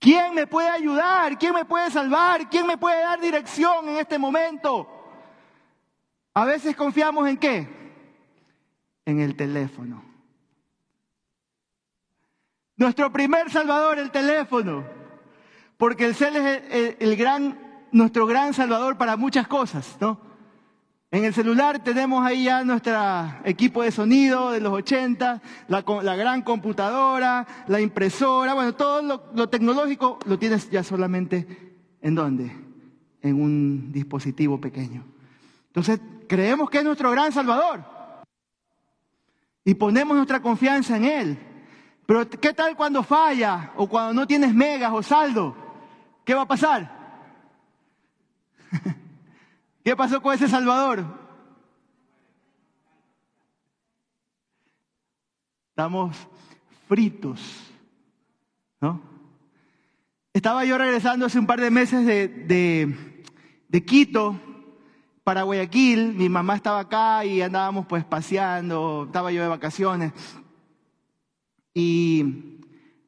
¿Quién 0.00 0.34
me 0.34 0.46
puede 0.46 0.70
ayudar? 0.70 1.38
¿Quién 1.38 1.52
me 1.52 1.66
puede 1.66 1.90
salvar? 1.90 2.48
¿Quién 2.48 2.66
me 2.66 2.78
puede 2.78 3.02
dar 3.02 3.20
dirección 3.20 3.86
en 3.90 3.98
este 3.98 4.18
momento? 4.18 4.88
A 6.32 6.46
veces 6.46 6.74
confiamos 6.74 7.28
en 7.28 7.36
qué? 7.36 7.68
En 9.04 9.20
el 9.20 9.36
teléfono. 9.36 10.02
Nuestro 12.76 13.12
primer 13.12 13.50
salvador, 13.50 13.98
el 13.98 14.10
teléfono. 14.10 14.84
Porque 15.76 16.06
el 16.06 16.14
cel 16.14 16.36
es 16.36 16.96
el, 16.98 17.16
gran, 17.16 17.86
nuestro 17.92 18.26
gran 18.26 18.54
salvador 18.54 18.96
para 18.96 19.18
muchas 19.18 19.46
cosas, 19.46 19.98
¿no? 20.00 20.18
En 21.12 21.24
el 21.24 21.34
celular 21.34 21.82
tenemos 21.82 22.24
ahí 22.24 22.44
ya 22.44 22.62
nuestro 22.62 22.94
equipo 23.44 23.82
de 23.82 23.90
sonido 23.90 24.52
de 24.52 24.60
los 24.60 24.72
80, 24.72 25.42
la, 25.66 25.82
gran 26.16 26.42
computadora, 26.42 27.46
la 27.66 27.80
impresora, 27.80 28.54
bueno, 28.54 28.74
todo 28.74 29.02
lo, 29.02 29.24
lo, 29.34 29.48
tecnológico 29.48 30.20
lo 30.26 30.38
tienes 30.38 30.70
ya 30.70 30.84
solamente 30.84 31.74
en 32.00 32.14
dónde? 32.14 32.52
En 33.22 33.42
un 33.42 33.90
dispositivo 33.90 34.60
pequeño. 34.60 35.04
Entonces, 35.66 36.00
creemos 36.28 36.70
que 36.70 36.78
es 36.78 36.84
nuestro 36.84 37.10
gran 37.10 37.32
salvador. 37.32 37.84
Y 39.64 39.74
ponemos 39.74 40.16
nuestra 40.16 40.40
confianza 40.40 40.96
en 40.96 41.04
Él. 41.04 41.38
Pero 42.06 42.30
¿qué 42.30 42.52
tal 42.52 42.76
cuando 42.76 43.02
falla 43.02 43.72
o 43.76 43.88
cuando 43.88 44.14
no 44.14 44.28
tienes 44.28 44.54
megas 44.54 44.92
o 44.92 45.02
saldo? 45.02 45.56
¿Qué 46.24 46.34
va 46.34 46.42
a 46.42 46.48
pasar? 46.48 46.98
¿Qué 49.84 49.96
pasó 49.96 50.20
con 50.20 50.34
ese 50.34 50.48
Salvador? 50.48 51.04
Estamos 55.70 56.16
fritos, 56.88 57.40
¿no? 58.80 59.00
Estaba 60.34 60.64
yo 60.64 60.76
regresando 60.76 61.26
hace 61.26 61.38
un 61.38 61.46
par 61.46 61.60
de 61.60 61.70
meses 61.70 62.04
de, 62.04 62.28
de, 62.28 63.24
de 63.68 63.84
Quito 63.84 64.38
para 65.24 65.42
Guayaquil, 65.42 66.14
mi 66.14 66.28
mamá 66.28 66.56
estaba 66.56 66.80
acá 66.80 67.24
y 67.24 67.40
andábamos 67.40 67.86
pues 67.86 68.04
paseando, 68.04 69.04
estaba 69.06 69.32
yo 69.32 69.42
de 69.42 69.48
vacaciones. 69.48 70.12
Y 71.72 72.58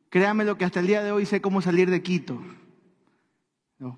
créanme 0.08 0.44
lo 0.44 0.56
que 0.56 0.64
hasta 0.64 0.80
el 0.80 0.86
día 0.86 1.02
de 1.02 1.12
hoy 1.12 1.26
sé 1.26 1.40
cómo 1.40 1.60
salir 1.60 1.90
de 1.90 2.02
Quito. 2.02 2.40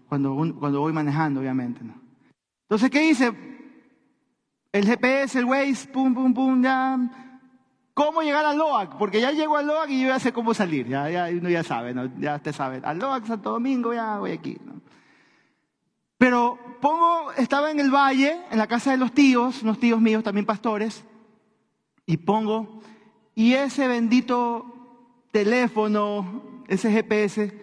Cuando, 0.08 0.34
cuando 0.58 0.80
voy 0.80 0.92
manejando, 0.92 1.40
obviamente. 1.40 1.80
Entonces, 2.64 2.90
¿qué 2.90 3.09
hice? 3.09 3.33
El 4.72 4.87
GPS, 4.87 5.38
el 5.38 5.44
Waze, 5.44 5.88
pum, 5.88 6.14
pum, 6.14 6.35
pum, 6.35 6.62
ya. 6.62 6.98
¿Cómo 7.94 8.22
llegar 8.22 8.44
al 8.44 8.59
LOAC? 8.59 8.98
Porque 8.98 9.20
ya 9.20 9.31
llego 9.31 9.57
al 9.57 9.66
LOAC 9.66 9.90
y 9.90 10.03
yo 10.03 10.09
ya 10.09 10.18
sé 10.18 10.33
cómo 10.33 10.53
salir. 10.53 10.88
Ya, 10.88 11.09
ya 11.09 11.29
uno 11.31 11.48
ya 11.48 11.62
sabe, 11.62 11.94
ya 12.18 12.35
usted 12.35 12.53
sabe. 12.53 12.81
Al 12.83 12.98
LOAC, 12.98 13.27
Santo 13.27 13.53
Domingo, 13.53 13.94
ya 13.94 14.18
voy 14.18 14.33
aquí. 14.33 14.59
Pero 16.18 16.59
pongo, 16.81 17.33
estaba 17.33 17.70
en 17.70 17.79
el 17.79 17.90
valle, 17.90 18.40
en 18.50 18.59
la 18.59 18.66
casa 18.66 18.90
de 18.90 18.96
los 18.96 19.12
tíos, 19.12 19.62
unos 19.62 19.79
tíos 19.79 20.00
míos 20.00 20.24
también 20.24 20.46
pastores, 20.46 21.05
y 22.07 22.16
pongo, 22.16 22.81
y 23.35 23.55
ese 23.55 23.88
bendito 23.88 24.66
teléfono, 25.31 26.62
ese 26.68 26.90
GPS, 26.90 27.61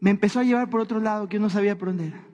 me 0.00 0.10
empezó 0.10 0.40
a 0.40 0.44
llevar 0.44 0.68
por 0.68 0.80
otro 0.80 1.00
lado 1.00 1.28
que 1.28 1.36
yo 1.36 1.40
no 1.40 1.50
sabía 1.50 1.78
por 1.78 1.88
dónde 1.88 2.08
era. 2.08 2.24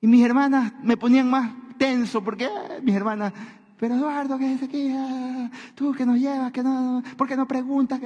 Y 0.00 0.06
mis 0.06 0.24
hermanas 0.24 0.72
me 0.82 0.96
ponían 0.96 1.28
más 1.28 1.52
tenso, 1.76 2.22
porque 2.22 2.44
eh, 2.44 2.80
mis 2.82 2.94
hermanas, 2.94 3.32
pero 3.78 3.94
Eduardo, 3.94 4.38
¿qué 4.38 4.54
es 4.54 4.62
aquí? 4.62 4.92
Ah, 4.96 5.50
tú 5.74 5.92
que 5.92 6.06
nos 6.06 6.18
llevas, 6.18 6.52
¿por 7.16 7.28
qué 7.28 7.36
no 7.36 7.46
preguntas? 7.46 8.00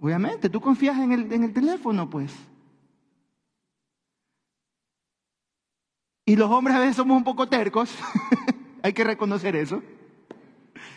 Obviamente, 0.00 0.48
tú 0.48 0.60
confías 0.60 0.98
en 0.98 1.12
el, 1.12 1.32
en 1.32 1.44
el 1.44 1.52
teléfono, 1.52 2.08
pues. 2.08 2.32
Y 6.26 6.36
los 6.36 6.50
hombres 6.50 6.76
a 6.76 6.80
veces 6.80 6.96
somos 6.96 7.16
un 7.16 7.24
poco 7.24 7.48
tercos, 7.48 7.94
hay 8.82 8.92
que 8.92 9.04
reconocer 9.04 9.56
eso. 9.56 9.82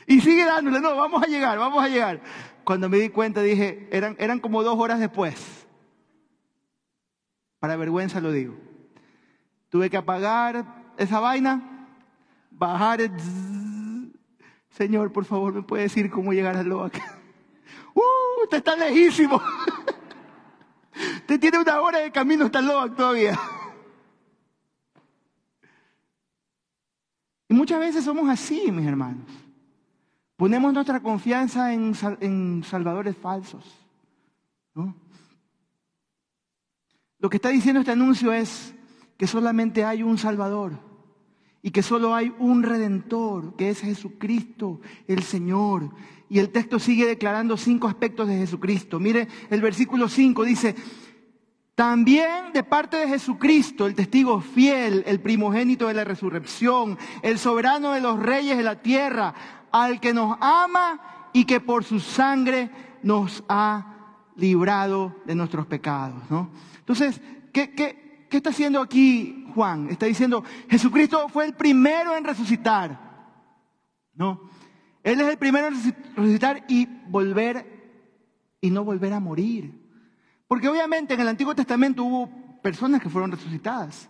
Y 0.07 0.21
sigue 0.21 0.45
dándole, 0.45 0.79
no, 0.79 0.95
vamos 0.95 1.21
a 1.21 1.27
llegar, 1.27 1.59
vamos 1.59 1.83
a 1.83 1.89
llegar. 1.89 2.21
Cuando 2.63 2.87
me 2.87 2.97
di 2.97 3.09
cuenta 3.09 3.41
dije, 3.41 3.89
eran, 3.91 4.15
eran 4.19 4.39
como 4.39 4.63
dos 4.63 4.79
horas 4.79 4.99
después. 4.99 5.67
Para 7.59 7.75
vergüenza 7.75 8.21
lo 8.21 8.31
digo. 8.31 8.55
Tuve 9.69 9.89
que 9.89 9.97
apagar 9.97 10.65
esa 10.97 11.19
vaina, 11.19 11.87
bajar 12.51 13.01
el... 13.01 13.11
Señor, 14.69 15.11
por 15.11 15.25
favor, 15.25 15.53
¿me 15.53 15.63
puede 15.63 15.83
decir 15.83 16.09
cómo 16.09 16.33
llegar 16.33 16.55
a 16.55 16.63
Loac? 16.63 16.93
¡Uh! 17.93 18.43
Usted 18.43 18.57
está 18.57 18.75
lejísimo. 18.75 19.41
Usted 21.17 21.39
tiene 21.39 21.59
una 21.59 21.81
hora 21.81 21.99
de 21.99 22.11
camino 22.11 22.45
hasta 22.45 22.61
Loac 22.61 22.95
todavía. 22.95 23.39
Y 27.49 27.53
muchas 27.53 27.79
veces 27.79 28.03
somos 28.03 28.27
así, 28.27 28.73
mis 28.73 28.85
hermanos. 28.85 29.25
Ponemos 30.35 30.73
nuestra 30.73 30.99
confianza 30.99 31.73
en, 31.73 32.63
salvadores 32.63 33.15
falsos. 33.17 33.63
Lo 37.19 37.29
que 37.29 37.37
está 37.37 37.49
diciendo 37.49 37.79
este 37.79 37.93
anuncio 37.93 38.33
es 38.33 38.75
que 39.17 39.27
solamente 39.27 39.83
hay 39.83 40.03
un 40.03 40.17
Salvador 40.17 40.79
y 41.61 41.71
que 41.71 41.81
solo 41.81 42.15
hay 42.15 42.33
un 42.39 42.63
Redentor, 42.63 43.55
que 43.55 43.69
es 43.69 43.81
Jesucristo, 43.81 44.79
el 45.07 45.23
Señor. 45.23 45.89
Y 46.29 46.39
el 46.39 46.49
texto 46.49 46.79
sigue 46.79 47.05
declarando 47.05 47.57
cinco 47.57 47.87
aspectos 47.87 48.27
de 48.27 48.37
Jesucristo. 48.37 48.99
Mire, 48.99 49.27
el 49.49 49.61
versículo 49.61 50.07
5 50.07 50.43
dice, 50.43 50.75
también 51.75 52.53
de 52.53 52.63
parte 52.63 52.97
de 52.97 53.07
Jesucristo, 53.07 53.85
el 53.85 53.95
testigo 53.95 54.39
fiel, 54.41 55.03
el 55.07 55.19
primogénito 55.19 55.87
de 55.87 55.93
la 55.93 56.03
resurrección, 56.03 56.97
el 57.21 57.37
soberano 57.37 57.91
de 57.91 58.01
los 58.01 58.19
reyes 58.19 58.57
de 58.57 58.63
la 58.63 58.81
tierra, 58.81 59.33
al 59.71 59.99
que 59.99 60.13
nos 60.13 60.37
ama 60.39 61.29
y 61.33 61.45
que 61.45 61.59
por 61.59 61.83
su 61.83 61.99
sangre 61.99 62.69
nos 63.03 63.43
ha 63.49 63.95
librado 64.35 65.15
de 65.25 65.35
nuestros 65.35 65.65
pecados. 65.67 66.23
¿no? 66.29 66.49
Entonces, 66.79 67.21
¿qué, 67.51 67.71
qué, 67.71 68.06
qué 68.29 68.37
está 68.37 68.49
haciendo 68.49 68.81
aquí 68.81 69.45
Juan? 69.53 69.89
Está 69.89 70.05
diciendo, 70.05 70.43
Jesucristo 70.69 71.27
fue 71.29 71.45
el 71.45 71.53
primero 71.53 72.15
en 72.15 72.23
resucitar. 72.23 73.07
No, 74.13 74.49
Él 75.03 75.21
es 75.21 75.27
el 75.27 75.37
primero 75.37 75.67
en 75.67 75.75
resucitar 76.15 76.65
y 76.67 76.87
volver 77.07 77.77
y 78.61 78.69
no 78.69 78.83
volver 78.83 79.13
a 79.13 79.19
morir. 79.19 79.87
Porque 80.47 80.67
obviamente 80.67 81.13
en 81.13 81.21
el 81.21 81.27
Antiguo 81.27 81.55
Testamento 81.55 82.03
hubo 82.03 82.29
personas 82.61 83.01
que 83.01 83.09
fueron 83.09 83.31
resucitadas. 83.31 84.09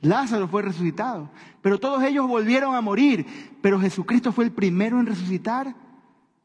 Lázaro 0.00 0.46
fue 0.46 0.62
resucitado, 0.62 1.30
pero 1.60 1.78
todos 1.78 2.02
ellos 2.04 2.28
volvieron 2.28 2.74
a 2.74 2.80
morir. 2.80 3.26
Pero 3.60 3.80
Jesucristo 3.80 4.32
fue 4.32 4.44
el 4.44 4.52
primero 4.52 5.00
en 5.00 5.06
resucitar 5.06 5.74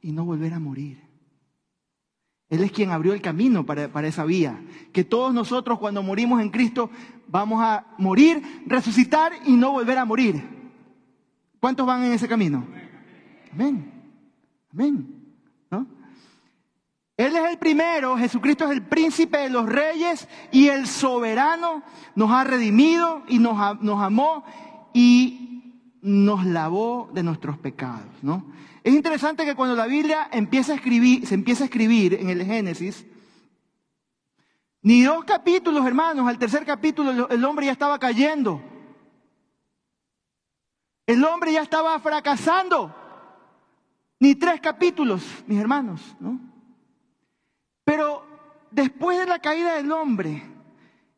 y 0.01 0.11
no 0.11 0.25
volver 0.25 0.53
a 0.53 0.59
morir. 0.59 1.12
Él 2.53 2.63
es 2.63 2.71
quien 2.71 2.91
abrió 2.91 3.13
el 3.13 3.21
camino 3.21 3.65
para, 3.65 3.87
para, 3.91 4.07
esa 4.07 4.25
vía. 4.25 4.61
Que 4.91 5.03
todos 5.03 5.33
nosotros 5.33 5.79
cuando 5.79 6.03
morimos 6.03 6.39
en 6.39 6.51
Cristo 6.51 6.89
vamos 7.27 7.63
a 7.63 7.87
morir, 7.97 8.43
resucitar 8.67 9.31
y 9.45 9.53
no 9.53 9.71
volver 9.71 9.97
a 9.97 10.05
morir. 10.05 10.43
¿Cuántos 11.59 11.87
van 11.87 12.03
en 12.03 12.13
ese 12.13 12.27
camino? 12.27 12.63
Amén. 13.51 13.91
Amén. 14.71 15.23
Él 17.15 17.35
es 17.35 17.51
el 17.51 17.57
primero, 17.57 18.17
Jesucristo 18.17 18.65
es 18.65 18.71
el 18.71 18.81
príncipe 18.83 19.37
de 19.37 19.49
los 19.49 19.67
reyes 19.67 20.27
y 20.51 20.67
el 20.67 20.87
soberano, 20.87 21.83
nos 22.15 22.31
ha 22.31 22.43
redimido 22.43 23.23
y 23.27 23.37
nos, 23.37 23.59
amó 23.59 24.43
y 24.93 25.62
nos 26.03 26.45
lavó 26.45 27.09
de 27.13 27.23
nuestros 27.23 27.57
pecados. 27.57 28.05
¿no? 28.21 28.45
Es 28.83 28.93
interesante 28.93 29.45
que 29.45 29.55
cuando 29.55 29.75
la 29.75 29.87
Biblia 29.87 30.27
empieza 30.31 30.73
a 30.73 30.75
escribir, 30.75 31.25
se 31.25 31.33
empieza 31.33 31.63
a 31.63 31.65
escribir 31.65 32.13
en 32.15 32.29
el 32.29 32.45
Génesis, 32.45 33.05
ni 34.81 35.01
dos 35.01 35.23
capítulos, 35.23 35.85
hermanos, 35.85 36.27
al 36.27 36.37
tercer 36.37 36.65
capítulo 36.65 37.29
el 37.29 37.45
hombre 37.45 37.67
ya 37.67 37.71
estaba 37.71 37.97
cayendo. 37.97 38.61
El 41.07 41.23
hombre 41.23 41.53
ya 41.53 41.61
estaba 41.61 41.97
fracasando. 41.99 42.93
Ni 44.19 44.35
tres 44.35 44.59
capítulos, 44.59 45.23
mis 45.47 45.57
hermanos, 45.57 46.01
¿no? 46.19 46.37
Pero 47.85 48.25
después 48.71 49.17
de 49.17 49.25
la 49.25 49.39
caída 49.39 49.75
del 49.75 49.91
hombre, 49.91 50.52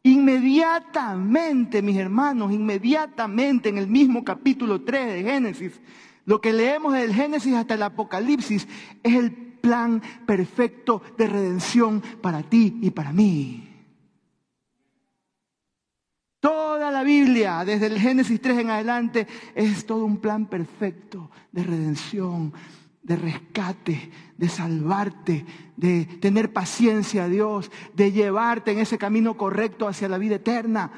inmediatamente, 0.06 1.82
mis 1.82 1.98
hermanos, 1.98 2.52
inmediatamente 2.52 3.70
en 3.70 3.80
el 3.80 3.88
mismo 3.88 4.24
capítulo 4.24 4.84
3 4.84 5.08
de 5.08 5.24
Génesis, 5.24 5.82
lo 6.26 6.40
que 6.40 6.54
leemos 6.54 6.94
del 6.94 7.12
Génesis 7.12 7.56
hasta 7.56 7.74
el 7.74 7.82
Apocalipsis 7.82 8.68
es 9.02 9.16
el 9.16 9.32
plan 9.32 10.04
perfecto 10.28 11.02
de 11.18 11.26
redención 11.26 12.04
para 12.22 12.44
ti 12.44 12.78
y 12.82 12.92
para 12.92 13.12
mí. 13.12 13.68
Toda 16.40 16.92
la 16.92 17.02
Biblia, 17.02 17.66
desde 17.66 17.88
el 17.88 17.98
Génesis 17.98 18.40
3 18.40 18.60
en 18.60 18.70
adelante, 18.70 19.26
es 19.56 19.88
todo 19.88 20.06
un 20.06 20.18
plan 20.18 20.46
perfecto 20.46 21.32
de 21.52 21.64
redención 21.64 22.54
de 23.06 23.16
rescate, 23.16 24.12
de 24.36 24.50
salvarte, 24.50 25.46
de 25.78 26.06
tener 26.20 26.52
paciencia 26.52 27.26
a 27.26 27.28
Dios, 27.28 27.72
de 27.94 28.12
llevarte 28.12 28.72
en 28.72 28.80
ese 28.80 28.98
camino 28.98 29.38
correcto 29.38 29.88
hacia 29.88 30.10
la 30.10 30.18
vida 30.18 30.36
eterna, 30.36 30.92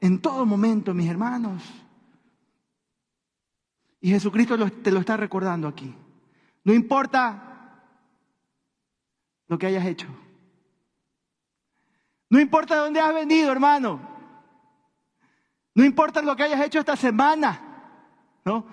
en 0.00 0.20
todo 0.20 0.44
momento, 0.46 0.92
mis 0.94 1.08
hermanos. 1.08 1.62
Y 4.00 4.10
Jesucristo 4.10 4.58
te 4.68 4.90
lo 4.90 4.98
está 4.98 5.16
recordando 5.16 5.68
aquí. 5.68 5.94
No 6.64 6.74
importa 6.74 7.84
lo 9.46 9.56
que 9.56 9.66
hayas 9.66 9.86
hecho. 9.86 10.08
No 12.30 12.40
importa 12.40 12.76
dónde 12.76 12.98
has 12.98 13.14
venido, 13.14 13.52
hermano. 13.52 14.00
No 15.72 15.84
importa 15.84 16.20
lo 16.20 16.34
que 16.34 16.42
hayas 16.42 16.66
hecho 16.66 16.80
esta 16.80 16.96
semana. 16.96 17.60
No, 18.44 18.66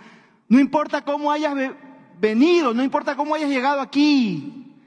no 0.50 0.60
importa 0.60 1.06
cómo 1.06 1.32
hayas 1.32 1.56
venido, 2.22 2.74
no 2.74 2.84
importa 2.84 3.16
cómo 3.16 3.34
hayas 3.34 3.50
llegado 3.50 3.82
aquí. 3.82 4.78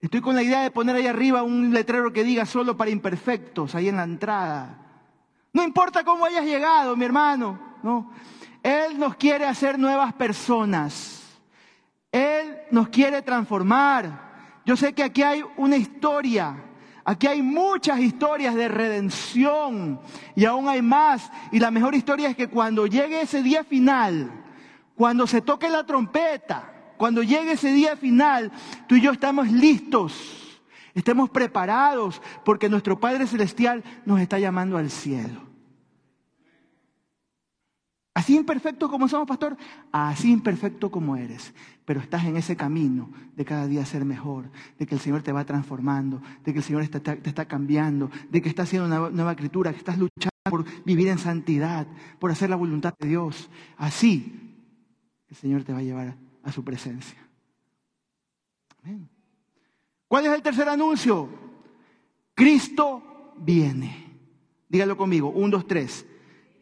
Estoy 0.00 0.20
con 0.20 0.36
la 0.36 0.42
idea 0.42 0.62
de 0.62 0.70
poner 0.70 0.94
ahí 0.96 1.06
arriba 1.06 1.42
un 1.42 1.72
letrero 1.72 2.12
que 2.12 2.22
diga 2.22 2.46
solo 2.46 2.76
para 2.76 2.90
imperfectos, 2.90 3.74
ahí 3.74 3.88
en 3.88 3.96
la 3.96 4.04
entrada. 4.04 4.78
No 5.52 5.64
importa 5.64 6.04
cómo 6.04 6.24
hayas 6.24 6.44
llegado, 6.44 6.96
mi 6.96 7.04
hermano, 7.04 7.58
no. 7.82 8.10
Él 8.62 8.98
nos 8.98 9.16
quiere 9.16 9.46
hacer 9.46 9.78
nuevas 9.78 10.12
personas. 10.14 11.40
Él 12.12 12.56
nos 12.70 12.88
quiere 12.88 13.22
transformar. 13.22 14.60
Yo 14.64 14.76
sé 14.76 14.92
que 14.92 15.02
aquí 15.02 15.22
hay 15.22 15.44
una 15.56 15.76
historia, 15.76 16.54
aquí 17.04 17.26
hay 17.26 17.42
muchas 17.42 17.98
historias 17.98 18.54
de 18.54 18.68
redención 18.68 20.00
y 20.36 20.44
aún 20.44 20.68
hay 20.68 20.82
más. 20.82 21.30
Y 21.50 21.58
la 21.58 21.70
mejor 21.70 21.94
historia 21.94 22.28
es 22.28 22.36
que 22.36 22.48
cuando 22.48 22.86
llegue 22.86 23.22
ese 23.22 23.42
día 23.42 23.64
final, 23.64 24.43
cuando 24.94 25.26
se 25.26 25.40
toque 25.40 25.68
la 25.68 25.84
trompeta, 25.84 26.94
cuando 26.96 27.22
llegue 27.22 27.52
ese 27.52 27.72
día 27.72 27.96
final, 27.96 28.52
tú 28.88 28.94
y 28.94 29.00
yo 29.00 29.10
estamos 29.10 29.50
listos, 29.50 30.62
estemos 30.94 31.30
preparados, 31.30 32.22
porque 32.44 32.68
nuestro 32.68 32.98
Padre 33.00 33.26
Celestial 33.26 33.82
nos 34.06 34.20
está 34.20 34.38
llamando 34.38 34.76
al 34.76 34.90
cielo. 34.90 35.42
Así 38.16 38.36
imperfecto 38.36 38.88
como 38.88 39.08
somos, 39.08 39.26
pastor, 39.26 39.56
así 39.90 40.30
imperfecto 40.30 40.88
como 40.88 41.16
eres. 41.16 41.52
Pero 41.84 41.98
estás 41.98 42.24
en 42.24 42.36
ese 42.36 42.56
camino 42.56 43.10
de 43.34 43.44
cada 43.44 43.66
día 43.66 43.84
ser 43.84 44.04
mejor, 44.04 44.50
de 44.78 44.86
que 44.86 44.94
el 44.94 45.00
Señor 45.00 45.22
te 45.22 45.32
va 45.32 45.44
transformando, 45.44 46.22
de 46.44 46.52
que 46.52 46.58
el 46.60 46.64
Señor 46.64 46.86
te, 46.86 47.00
te 47.00 47.28
está 47.28 47.46
cambiando, 47.46 48.12
de 48.30 48.40
que 48.40 48.48
estás 48.48 48.68
haciendo 48.68 48.86
una 48.86 49.10
nueva 49.10 49.32
escritura, 49.32 49.72
que 49.72 49.78
estás 49.78 49.98
luchando 49.98 50.30
por 50.48 50.64
vivir 50.84 51.08
en 51.08 51.18
santidad, 51.18 51.88
por 52.20 52.30
hacer 52.30 52.50
la 52.50 52.56
voluntad 52.56 52.94
de 53.00 53.08
Dios. 53.08 53.50
Así 53.76 54.53
el 55.34 55.40
Señor 55.40 55.64
te 55.64 55.72
va 55.72 55.80
a 55.80 55.82
llevar 55.82 56.14
a 56.44 56.52
su 56.52 56.62
presencia. 56.62 57.18
¿Cuál 60.06 60.26
es 60.26 60.32
el 60.32 60.42
tercer 60.42 60.68
anuncio? 60.68 61.28
Cristo 62.34 63.32
viene. 63.38 64.12
Dígalo 64.68 64.96
conmigo. 64.96 65.30
Un, 65.30 65.50
dos, 65.50 65.66
tres. 65.66 66.06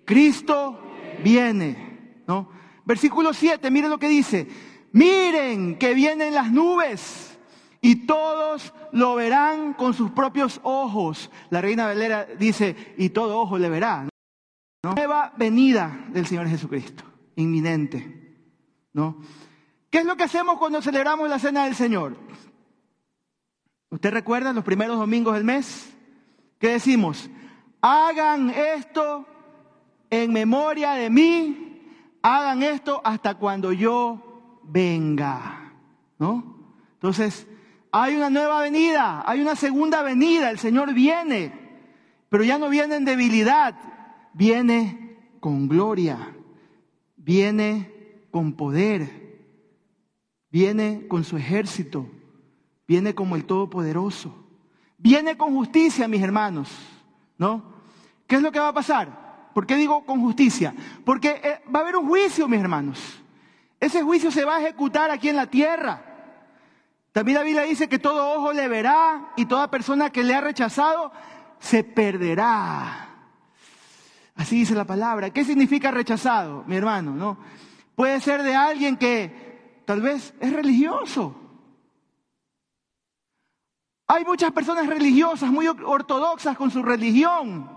Cristo 0.07 0.81
viene, 1.23 2.23
¿no? 2.27 2.49
Versículo 2.87 3.35
7, 3.35 3.71
miren 3.71 3.91
lo 3.91 3.99
que 3.99 4.09
dice. 4.09 4.49
Miren 4.93 5.77
que 5.77 5.93
vienen 5.93 6.35
las 6.35 6.51
nubes 6.51 7.39
y 7.83 8.07
todos 8.07 8.73
lo 8.93 9.17
verán 9.17 9.75
con 9.75 9.93
sus 9.93 10.13
propios 10.13 10.61
ojos. 10.63 11.31
La 11.51 11.61
reina 11.61 11.87
Valera 11.87 12.25
dice, 12.39 12.95
y 12.97 13.11
todo 13.11 13.39
ojo 13.39 13.59
le 13.59 13.69
verá. 13.69 14.09
Nueva 14.83 15.35
venida 15.37 16.07
del 16.09 16.27
Señor 16.27 16.49
Jesucristo, 16.49 17.05
inminente. 17.37 18.22
¿No? 18.93 19.17
¿Qué 19.91 19.99
es 19.99 20.07
lo 20.07 20.17
que 20.17 20.25
hacemos 20.25 20.59
cuando 20.59 20.81
celebramos 20.81 21.29
la 21.29 21.39
cena 21.39 21.65
del 21.65 21.75
Señor? 21.75 22.17
¿Usted 23.91 24.11
recuerda 24.11 24.53
los 24.53 24.65
primeros 24.65 24.99
domingos 24.99 25.35
del 25.35 25.45
mes? 25.45 25.93
¿Qué 26.59 26.69
decimos? 26.69 27.29
Hagan 27.83 28.51
esto 28.51 29.27
en 30.09 30.33
memoria 30.33 30.93
de 30.93 31.11
mí, 31.11 31.83
hagan 32.23 32.63
esto 32.63 33.03
hasta 33.05 33.35
cuando 33.35 33.73
yo 33.73 34.61
venga. 34.63 35.75
¿No? 36.19 36.57
Entonces, 36.95 37.47
hay 37.91 38.17
una 38.17 38.31
nueva 38.31 38.63
venida, 38.63 39.23
hay 39.27 39.43
una 39.43 39.57
segunda 39.57 40.03
venida, 40.03 40.51
el 40.51 40.59
Señor 40.59 40.95
viene, 40.95 41.53
pero 42.31 42.45
ya 42.45 42.57
no 42.59 42.71
viene 42.71 42.97
en 42.97 43.05
debilidad, 43.05 43.75
viene 44.33 45.19
con 45.41 45.69
gloria, 45.69 46.35
viene 47.17 48.02
con 48.33 48.55
poder, 48.55 49.39
viene 50.51 51.07
con 51.07 51.23
su 51.23 51.37
ejército, 51.37 52.09
viene 52.89 53.15
como 53.15 53.37
el 53.37 53.45
Todopoderoso, 53.45 54.35
viene 54.99 55.37
con 55.37 55.55
justicia, 55.55 56.09
mis 56.09 56.23
hermanos, 56.23 56.69
¿no? 57.39 57.63
¿Qué 58.27 58.37
es 58.37 58.43
lo 58.43 58.51
que 58.51 58.59
va 58.59 58.69
a 58.69 58.75
pasar? 58.75 59.51
¿Por 59.55 59.67
qué 59.67 59.77
digo 59.77 60.05
con 60.05 60.21
justicia? 60.21 60.75
Porque 61.05 61.41
eh, 61.45 61.61
va 61.73 61.81
a 61.81 61.83
haber 61.83 61.97
un 61.97 62.09
juicio, 62.09 62.49
mis 62.49 62.61
hermanos. 62.61 62.99
Ese 63.79 64.03
juicio 64.03 64.31
se 64.31 64.45
va 64.45 64.57
a 64.57 64.61
ejecutar 64.63 65.11
aquí 65.11 65.29
en 65.29 65.37
la 65.37 65.47
tierra. 65.47 66.03
También 67.13 67.39
la 67.39 67.45
Biblia 67.45 67.63
dice 67.63 67.89
que 67.89 67.99
todo 67.99 68.33
ojo 68.39 68.55
le 68.55 68.67
verá 68.69 69.33
y 69.37 69.45
toda 69.45 69.71
persona 69.71 70.11
que 70.11 70.25
le 70.25 70.35
ha 70.35 70.41
rechazado 70.41 71.13
se 71.59 71.85
perderá. 71.85 73.11
Así 74.35 74.57
dice 74.57 74.75
la 74.75 74.87
palabra. 74.87 75.31
¿Qué 75.31 75.45
significa 75.45 75.91
rechazado, 75.91 76.65
mi 76.67 76.77
hermano? 76.77 77.11
¿No? 77.11 77.37
Puede 77.95 78.21
ser 78.21 78.43
de 78.43 78.55
alguien 78.55 78.97
que 78.97 79.83
tal 79.85 80.01
vez 80.01 80.35
es 80.41 80.53
religioso. 80.53 81.37
Hay 84.07 84.25
muchas 84.25 84.53
personas 84.53 84.87
religiosas, 84.87 85.51
muy 85.51 85.67
ortodoxas 85.69 86.57
con 86.57 86.71
su 86.71 86.83
religión, 86.83 87.71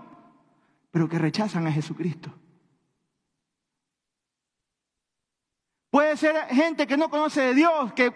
pero 0.90 1.08
que 1.08 1.18
rechazan 1.18 1.66
a 1.66 1.72
Jesucristo. 1.72 2.32
Puede 5.90 6.16
ser 6.16 6.36
gente 6.48 6.86
que 6.86 6.96
no 6.96 7.08
conoce 7.08 7.40
de 7.40 7.54
Dios, 7.54 7.92
que 7.94 8.12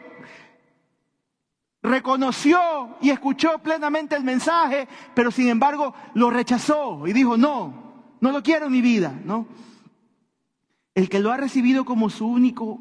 reconoció 1.82 2.98
y 3.00 3.10
escuchó 3.10 3.58
plenamente 3.58 4.16
el 4.16 4.24
mensaje, 4.24 4.86
pero 5.14 5.30
sin 5.30 5.48
embargo 5.48 5.94
lo 6.14 6.28
rechazó 6.28 7.06
y 7.06 7.12
dijo, 7.12 7.38
no, 7.38 8.16
no 8.20 8.32
lo 8.32 8.42
quiero 8.42 8.66
en 8.66 8.72
mi 8.72 8.82
vida, 8.82 9.18
¿no? 9.24 9.46
El 11.00 11.08
que 11.08 11.20
lo 11.20 11.32
ha 11.32 11.38
recibido 11.38 11.86
como 11.86 12.10
su 12.10 12.26
único, 12.26 12.78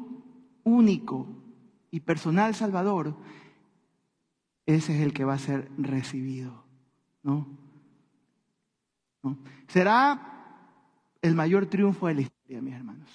único 0.62 1.26
y 1.90 2.00
personal 2.00 2.54
Salvador, 2.54 3.16
ese 4.66 4.94
es 4.94 5.00
el 5.00 5.14
que 5.14 5.24
va 5.24 5.32
a 5.32 5.38
ser 5.38 5.70
recibido, 5.78 6.62
¿no? 7.22 7.48
Será 9.68 10.58
el 11.22 11.34
mayor 11.34 11.64
triunfo 11.64 12.08
de 12.08 12.14
la 12.16 12.20
historia, 12.20 12.60
mis 12.60 12.74
hermanos. 12.74 13.08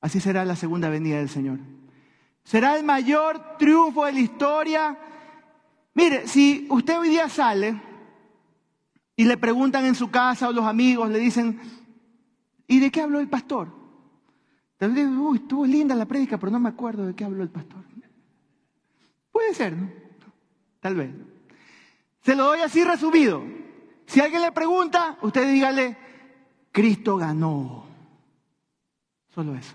Así 0.00 0.18
será 0.18 0.44
la 0.44 0.56
segunda 0.56 0.88
venida 0.88 1.18
del 1.18 1.28
Señor. 1.28 1.60
Será 2.42 2.76
el 2.76 2.84
mayor 2.84 3.58
triunfo 3.58 4.06
de 4.06 4.12
la 4.12 4.20
historia. 4.20 4.98
Mire, 5.94 6.26
si 6.26 6.66
usted 6.68 6.98
hoy 6.98 7.10
día 7.10 7.28
sale 7.28 7.80
y 9.14 9.24
le 9.24 9.36
preguntan 9.36 9.84
en 9.84 9.94
su 9.94 10.10
casa 10.10 10.48
o 10.48 10.52
los 10.52 10.64
amigos, 10.64 11.08
le 11.10 11.20
dicen, 11.20 11.60
¿y 12.70 12.78
de 12.78 12.90
qué 12.90 13.02
habló 13.02 13.18
el 13.18 13.28
pastor? 13.28 13.68
Tal 14.78 14.92
vez, 14.92 15.06
uy, 15.08 15.38
estuvo 15.38 15.66
linda 15.66 15.94
la 15.94 16.06
prédica, 16.06 16.38
pero 16.38 16.52
no 16.52 16.60
me 16.60 16.68
acuerdo 16.68 17.04
de 17.04 17.14
qué 17.14 17.24
habló 17.24 17.42
el 17.42 17.50
pastor. 17.50 17.84
Puede 19.32 19.52
ser, 19.54 19.76
¿no? 19.76 19.90
Tal 20.78 20.94
vez. 20.94 21.10
Se 22.22 22.36
lo 22.36 22.44
doy 22.44 22.60
así 22.60 22.84
resumido. 22.84 23.42
Si 24.06 24.20
alguien 24.20 24.42
le 24.42 24.52
pregunta, 24.52 25.18
usted 25.22 25.52
dígale, 25.52 25.98
Cristo 26.70 27.16
ganó. 27.16 27.86
Solo 29.34 29.56
eso. 29.56 29.74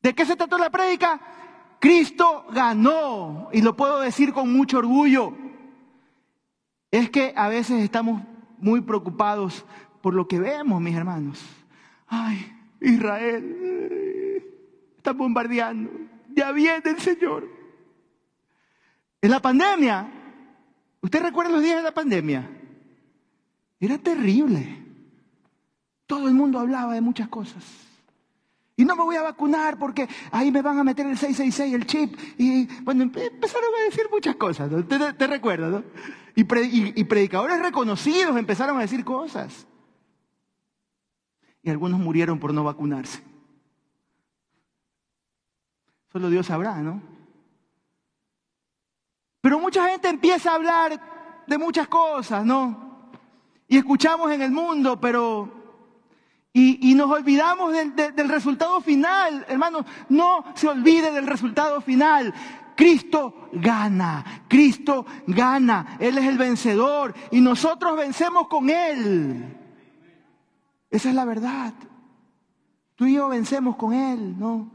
¿De 0.00 0.14
qué 0.14 0.24
se 0.24 0.34
trató 0.34 0.56
la 0.56 0.70
prédica? 0.70 1.20
Cristo 1.78 2.46
ganó. 2.50 3.50
Y 3.52 3.60
lo 3.60 3.76
puedo 3.76 4.00
decir 4.00 4.32
con 4.32 4.50
mucho 4.50 4.78
orgullo. 4.78 5.34
Es 6.90 7.10
que 7.10 7.34
a 7.36 7.48
veces 7.48 7.82
estamos 7.82 8.22
muy 8.58 8.80
preocupados 8.80 9.64
por 10.00 10.14
lo 10.14 10.26
que 10.28 10.38
vemos, 10.38 10.80
mis 10.80 10.94
hermanos. 10.94 11.44
Ay, 12.06 12.52
Israel 12.80 14.42
está 14.96 15.12
bombardeando. 15.12 15.90
Ya 16.34 16.52
viene 16.52 16.82
el 16.84 16.98
Señor. 16.98 17.48
En 19.20 19.30
la 19.30 19.40
pandemia, 19.40 20.08
¿usted 21.00 21.22
recuerda 21.22 21.52
los 21.52 21.62
días 21.62 21.76
de 21.76 21.82
la 21.82 21.94
pandemia? 21.94 22.48
Era 23.80 23.98
terrible. 23.98 24.84
Todo 26.06 26.28
el 26.28 26.34
mundo 26.34 26.58
hablaba 26.58 26.94
de 26.94 27.00
muchas 27.00 27.28
cosas. 27.28 27.64
Y 28.76 28.84
no 28.84 28.94
me 28.94 29.02
voy 29.02 29.16
a 29.16 29.22
vacunar 29.22 29.76
porque 29.76 30.08
ahí 30.30 30.52
me 30.52 30.62
van 30.62 30.78
a 30.78 30.84
meter 30.84 31.04
el 31.06 31.18
666, 31.18 31.74
el 31.74 31.86
chip. 31.86 32.16
Y 32.38 32.66
bueno, 32.82 33.02
empezaron 33.02 33.70
a 33.80 33.84
decir 33.84 34.04
muchas 34.10 34.36
cosas. 34.36 34.70
¿Te, 34.86 35.12
te 35.14 35.26
recuerdas, 35.26 35.70
no? 35.70 35.82
Y, 36.38 36.44
predicadores 36.44 37.60
reconocidos 37.60 38.36
empezaron 38.36 38.78
a 38.78 38.82
decir 38.82 39.04
cosas. 39.04 39.66
Y 41.68 41.70
algunos 41.70 42.00
murieron 42.00 42.38
por 42.38 42.54
no 42.54 42.64
vacunarse. 42.64 43.22
Solo 46.10 46.30
Dios 46.30 46.46
sabrá, 46.46 46.76
¿no? 46.76 47.02
Pero 49.42 49.58
mucha 49.58 49.86
gente 49.90 50.08
empieza 50.08 50.50
a 50.50 50.54
hablar 50.54 51.44
de 51.46 51.58
muchas 51.58 51.86
cosas, 51.86 52.42
¿no? 52.42 53.10
Y 53.66 53.76
escuchamos 53.76 54.32
en 54.32 54.40
el 54.40 54.50
mundo, 54.50 54.98
pero... 54.98 55.52
Y, 56.54 56.94
nos 56.94 57.10
olvidamos 57.10 57.74
del, 57.74 57.94
del 57.94 58.28
resultado 58.30 58.80
final, 58.80 59.44
hermanos. 59.46 59.84
No 60.08 60.44
se 60.54 60.68
olvide 60.68 61.12
del 61.12 61.26
resultado 61.26 61.82
final. 61.82 62.32
Cristo 62.74 63.50
gana, 63.52 64.44
Cristo 64.48 65.04
gana, 65.26 65.98
Él 66.00 66.16
es 66.16 66.24
el 66.24 66.38
vencedor 66.38 67.14
y 67.30 67.42
nosotros 67.42 67.94
vencemos 67.94 68.48
con 68.48 68.70
Él. 68.70 69.57
Esa 70.90 71.08
es 71.08 71.14
la 71.14 71.24
verdad. 71.24 71.74
Tú 72.94 73.06
y 73.06 73.14
yo 73.14 73.28
vencemos 73.28 73.76
con 73.76 73.92
Él, 73.92 74.38
¿no? 74.38 74.70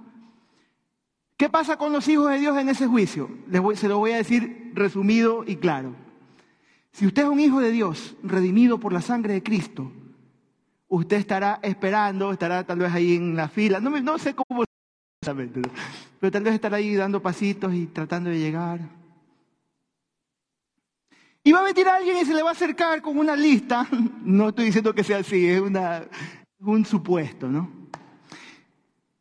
¿Qué 1.37 1.49
pasa 1.49 1.77
con 1.77 1.91
los 1.91 2.07
hijos 2.07 2.29
de 2.29 2.39
Dios 2.39 2.57
en 2.57 2.69
ese 2.69 2.87
juicio? 2.87 3.29
se 3.75 3.87
lo 3.87 3.97
voy 3.97 4.11
a 4.11 4.17
decir 4.17 4.71
resumido 4.73 5.43
y 5.45 5.57
claro. 5.57 5.95
Si 6.91 7.07
usted 7.07 7.23
es 7.23 7.29
un 7.29 7.39
hijo 7.39 7.59
de 7.59 7.71
Dios, 7.71 8.15
redimido 8.23 8.79
por 8.79 8.93
la 8.93 9.01
sangre 9.01 9.33
de 9.33 9.43
Cristo, 9.43 9.91
usted 10.87 11.17
estará 11.17 11.59
esperando, 11.63 12.31
estará 12.31 12.63
tal 12.63 12.79
vez 12.79 12.93
ahí 12.93 13.15
en 13.15 13.35
la 13.35 13.49
fila, 13.49 13.79
no, 13.79 13.89
no 13.89 14.17
sé 14.19 14.35
cómo 14.35 14.63
pero 16.19 16.31
tal 16.31 16.43
vez 16.43 16.53
estar 16.53 16.73
ahí 16.73 16.95
dando 16.95 17.21
pasitos 17.21 17.73
y 17.73 17.87
tratando 17.87 18.29
de 18.29 18.39
llegar. 18.39 18.79
Y 21.43 21.51
va 21.51 21.59
a 21.59 21.63
meter 21.63 21.87
a 21.87 21.95
alguien 21.95 22.17
y 22.17 22.25
se 22.25 22.33
le 22.33 22.41
va 22.41 22.49
a 22.49 22.53
acercar 22.53 23.01
con 23.01 23.17
una 23.17 23.35
lista. 23.35 23.87
No 24.23 24.49
estoy 24.49 24.65
diciendo 24.65 24.95
que 24.95 25.03
sea 25.03 25.17
así, 25.17 25.47
es 25.49 25.61
un 26.59 26.85
supuesto, 26.85 27.47
¿no? 27.47 27.69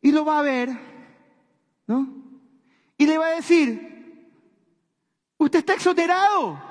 Y 0.01 0.13
lo 0.13 0.25
va 0.25 0.39
a 0.39 0.43
ver, 0.43 0.71
¿no? 1.87 2.09
Y 2.97 3.07
le 3.07 3.19
va 3.19 3.27
a 3.27 3.35
decir, 3.35 4.31
usted 5.39 5.59
está 5.59 5.75
exonerado. 5.75 6.63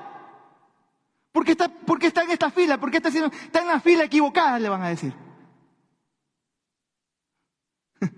¿Por 1.30 1.44
qué 1.44 1.52
está, 1.52 1.68
por 1.68 2.02
está 2.02 2.22
en 2.22 2.30
esta 2.30 2.50
fila? 2.50 2.78
¿Por 2.78 2.90
qué 2.90 2.96
está, 2.98 3.10
haciendo, 3.10 3.30
está 3.30 3.60
en 3.60 3.68
la 3.68 3.80
fila 3.80 4.04
equivocada? 4.04 4.58
Le 4.58 4.68
van 4.70 4.82
a 4.82 4.88
decir. 4.88 5.14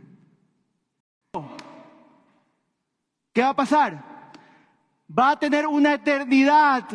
¿Qué 3.32 3.42
va 3.42 3.48
a 3.50 3.56
pasar? 3.56 4.32
Va 5.16 5.30
a 5.30 5.38
tener 5.38 5.66
una 5.66 5.94
eternidad, 5.94 6.88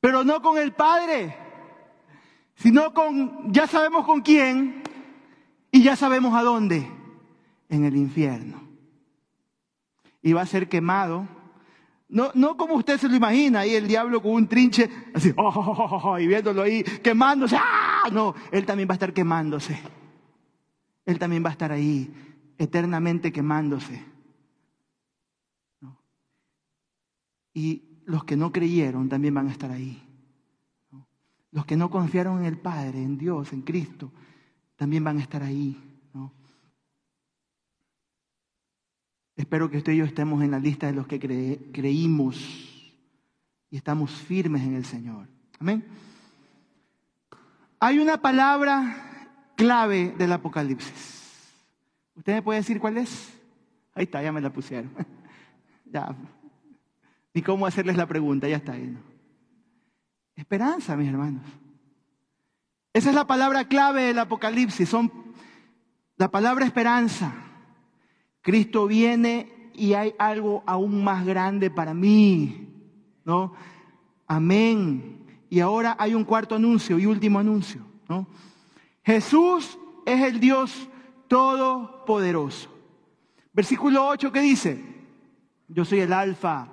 pero 0.00 0.24
no 0.24 0.40
con 0.42 0.58
el 0.58 0.72
Padre, 0.72 1.36
sino 2.54 2.92
con, 2.94 3.52
ya 3.52 3.66
sabemos 3.66 4.04
con 4.04 4.20
quién 4.20 4.82
y 5.70 5.82
ya 5.82 5.96
sabemos 5.96 6.34
a 6.34 6.42
dónde, 6.42 6.90
en 7.68 7.84
el 7.84 7.96
infierno. 7.96 8.62
Y 10.22 10.32
va 10.32 10.42
a 10.42 10.46
ser 10.46 10.68
quemado 10.68 11.28
No, 12.08 12.30
no 12.34 12.56
como 12.56 12.74
usted 12.74 12.98
se 12.98 13.08
lo 13.08 13.16
imagina, 13.16 13.60
ahí 13.60 13.74
el 13.74 13.86
diablo 13.86 14.22
con 14.22 14.32
un 14.32 14.48
trinche, 14.48 14.90
así, 15.14 15.32
oh, 15.36 15.48
oh, 15.48 16.00
oh, 16.04 16.18
y 16.18 16.26
viéndolo 16.26 16.62
ahí 16.62 16.82
quemándose. 16.82 17.56
¡Ah! 17.58 18.08
No, 18.10 18.34
él 18.50 18.64
también 18.64 18.88
va 18.88 18.94
a 18.94 18.94
estar 18.94 19.12
quemándose. 19.12 19.78
Él 21.04 21.18
también 21.18 21.44
va 21.44 21.50
a 21.50 21.52
estar 21.52 21.70
ahí, 21.70 22.10
eternamente 22.56 23.30
quemándose. 23.30 24.04
Y 27.52 27.82
los 28.08 28.24
que 28.24 28.36
no 28.36 28.52
creyeron 28.52 29.10
también 29.10 29.34
van 29.34 29.48
a 29.48 29.52
estar 29.52 29.70
ahí. 29.70 30.02
Los 31.50 31.66
que 31.66 31.76
no 31.76 31.90
confiaron 31.90 32.38
en 32.38 32.46
el 32.46 32.58
Padre, 32.58 33.02
en 33.02 33.18
Dios, 33.18 33.52
en 33.52 33.60
Cristo, 33.60 34.10
también 34.76 35.04
van 35.04 35.18
a 35.18 35.20
estar 35.20 35.42
ahí. 35.42 35.78
Espero 39.36 39.70
que 39.70 39.76
usted 39.76 39.92
y 39.92 39.98
yo 39.98 40.04
estemos 40.06 40.42
en 40.42 40.50
la 40.50 40.58
lista 40.58 40.86
de 40.86 40.94
los 40.94 41.06
que 41.06 41.20
creímos 41.70 42.36
y 43.70 43.76
estamos 43.76 44.10
firmes 44.10 44.62
en 44.62 44.74
el 44.74 44.86
Señor. 44.86 45.28
Amén. 45.60 45.84
Hay 47.78 47.98
una 47.98 48.20
palabra 48.22 49.52
clave 49.54 50.14
del 50.16 50.32
Apocalipsis. 50.32 51.52
¿Usted 52.16 52.36
me 52.36 52.42
puede 52.42 52.60
decir 52.60 52.80
cuál 52.80 52.96
es? 52.96 53.38
Ahí 53.94 54.04
está, 54.04 54.22
ya 54.22 54.32
me 54.32 54.40
la 54.40 54.50
pusieron. 54.50 54.90
ya. 55.84 56.16
Ni 57.38 57.42
cómo 57.42 57.66
hacerles 57.66 57.96
la 57.96 58.08
pregunta, 58.08 58.48
ya 58.48 58.56
está 58.56 58.72
ahí. 58.72 58.98
Esperanza, 60.34 60.96
mis 60.96 61.08
hermanos. 61.08 61.44
Esa 62.92 63.10
es 63.10 63.14
la 63.14 63.28
palabra 63.28 63.68
clave 63.68 64.02
del 64.02 64.18
Apocalipsis, 64.18 64.88
son 64.88 65.12
la 66.16 66.32
palabra 66.32 66.66
esperanza. 66.66 67.32
Cristo 68.40 68.88
viene 68.88 69.70
y 69.72 69.92
hay 69.92 70.14
algo 70.18 70.64
aún 70.66 71.04
más 71.04 71.24
grande 71.24 71.70
para 71.70 71.94
mí, 71.94 72.74
¿no? 73.24 73.52
Amén. 74.26 75.24
Y 75.48 75.60
ahora 75.60 75.94
hay 75.96 76.16
un 76.16 76.24
cuarto 76.24 76.56
anuncio 76.56 76.98
y 76.98 77.06
último 77.06 77.38
anuncio, 77.38 77.82
¿no? 78.08 78.26
Jesús 79.04 79.78
es 80.04 80.24
el 80.24 80.40
Dios 80.40 80.88
todopoderoso. 81.28 82.68
Versículo 83.52 84.08
8 84.08 84.32
¿qué 84.32 84.40
dice, 84.40 84.84
yo 85.68 85.84
soy 85.84 86.00
el 86.00 86.12
alfa 86.12 86.72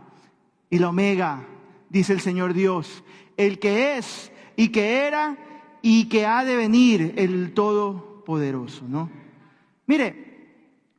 y 0.70 0.80
la 0.80 0.89
omega, 0.89 1.45
dice 1.89 2.13
el 2.13 2.22
Señor 2.22 2.53
Dios, 2.53 3.03
el 3.38 3.59
que 3.59 3.97
es 3.97 4.32
y 4.55 4.70
que 4.70 5.07
era 5.07 5.38
y 5.82 6.05
que 6.05 6.26
ha 6.26 6.43
de 6.43 6.55
venir 6.55 7.13
el 7.18 7.53
todopoderoso, 7.53 8.86
¿no? 8.88 9.09
Mire, 9.86 10.26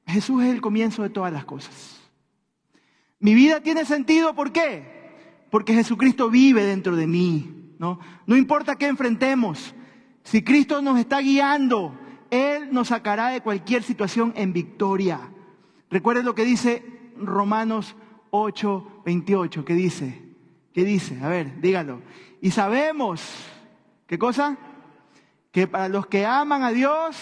Jesús 0.06 0.44
es 0.44 0.50
el 0.50 0.60
comienzo 0.60 1.02
de 1.02 1.10
todas 1.10 1.32
las 1.32 1.44
cosas. 1.44 2.00
Mi 3.18 3.34
vida 3.34 3.60
tiene 3.60 3.84
sentido, 3.84 4.34
¿por 4.34 4.52
qué? 4.52 5.10
Porque 5.50 5.74
Jesucristo 5.74 6.30
vive 6.30 6.64
dentro 6.64 6.94
de 6.94 7.06
mí, 7.06 7.74
¿no? 7.78 7.98
No 8.26 8.36
importa 8.36 8.76
qué 8.76 8.86
enfrentemos, 8.86 9.74
si 10.22 10.42
Cristo 10.42 10.82
nos 10.82 10.98
está 10.98 11.20
guiando, 11.20 11.96
Él 12.30 12.72
nos 12.72 12.88
sacará 12.88 13.28
de 13.28 13.40
cualquier 13.40 13.84
situación 13.84 14.32
en 14.36 14.52
victoria. 14.52 15.20
Recuerden 15.88 16.26
lo 16.26 16.34
que 16.34 16.44
dice 16.44 16.84
Romanos 17.16 17.94
8, 18.38 19.02
28, 19.04 19.64
¿qué 19.64 19.74
dice? 19.74 20.22
¿Qué 20.72 20.84
dice? 20.84 21.18
A 21.22 21.28
ver, 21.28 21.60
dígalo. 21.60 22.02
Y 22.40 22.50
sabemos, 22.50 23.22
¿qué 24.06 24.18
cosa? 24.18 24.56
Que 25.50 25.66
para 25.66 25.88
los 25.88 26.06
que 26.06 26.26
aman 26.26 26.62
a 26.62 26.70
Dios, 26.70 27.16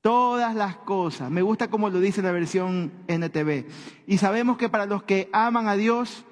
Todas 0.00 0.54
las 0.54 0.76
cosas. 0.76 1.30
Me 1.30 1.42
gusta 1.42 1.68
como 1.68 1.90
lo 1.90 2.00
dice 2.00 2.22
la 2.22 2.32
versión 2.32 2.92
NTV. 3.08 3.66
Y 4.06 4.16
sabemos 4.16 4.56
que 4.56 4.68
para 4.68 4.86
los 4.86 5.02
que 5.02 5.28
aman 5.32 5.66
a 5.66 5.74
Dios, 5.74 6.24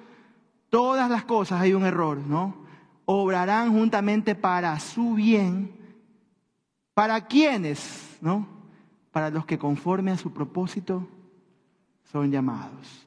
todas 0.69 1.11
las 1.11 1.25
cosas 1.25 1.61
hay 1.61 1.73
un 1.73 1.85
error, 1.85 2.17
¿no? 2.17 2.65
Obrarán 3.05 3.71
juntamente 3.73 4.33
para 4.35 4.79
su 4.79 5.13
bien. 5.13 5.77
¿Para 6.95 7.27
quiénes? 7.27 8.17
¿No? 8.21 8.56
Para 9.17 9.31
los 9.31 9.47
que 9.47 9.57
conforme 9.57 10.11
a 10.11 10.17
su 10.17 10.31
propósito 10.31 11.07
son 12.03 12.29
llamados. 12.29 13.03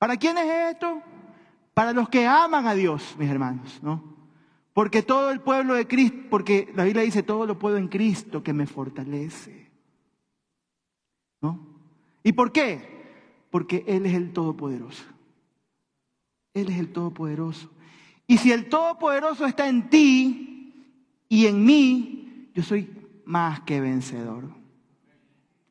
¿Para 0.00 0.16
quiénes 0.16 0.46
es 0.46 0.72
esto? 0.72 1.00
Para 1.74 1.92
los 1.92 2.08
que 2.08 2.26
aman 2.26 2.66
a 2.66 2.74
Dios, 2.74 3.14
mis 3.16 3.30
hermanos, 3.30 3.78
¿no? 3.84 4.02
Porque 4.72 5.02
todo 5.02 5.30
el 5.30 5.38
pueblo 5.40 5.74
de 5.74 5.86
Cristo, 5.86 6.18
porque 6.28 6.72
la 6.74 6.82
Biblia 6.82 7.04
dice, 7.04 7.22
todo 7.22 7.46
lo 7.46 7.56
puedo 7.56 7.76
en 7.76 7.86
Cristo 7.86 8.42
que 8.42 8.52
me 8.52 8.66
fortalece. 8.66 9.70
¿No? 11.40 11.60
¿Y 12.24 12.32
por 12.32 12.50
qué? 12.50 13.04
Porque 13.50 13.84
Él 13.86 14.06
es 14.06 14.14
el 14.14 14.32
Todopoderoso. 14.32 15.04
Él 16.52 16.68
es 16.68 16.80
el 16.80 16.92
Todopoderoso. 16.92 17.70
Y 18.26 18.38
si 18.38 18.50
el 18.50 18.68
Todopoderoso 18.68 19.46
está 19.46 19.68
en 19.68 19.88
ti 19.88 20.98
y 21.28 21.46
en 21.46 21.64
mí, 21.64 22.50
yo 22.56 22.64
soy 22.64 22.90
más 23.24 23.60
que 23.60 23.80
vencedor. 23.80 24.63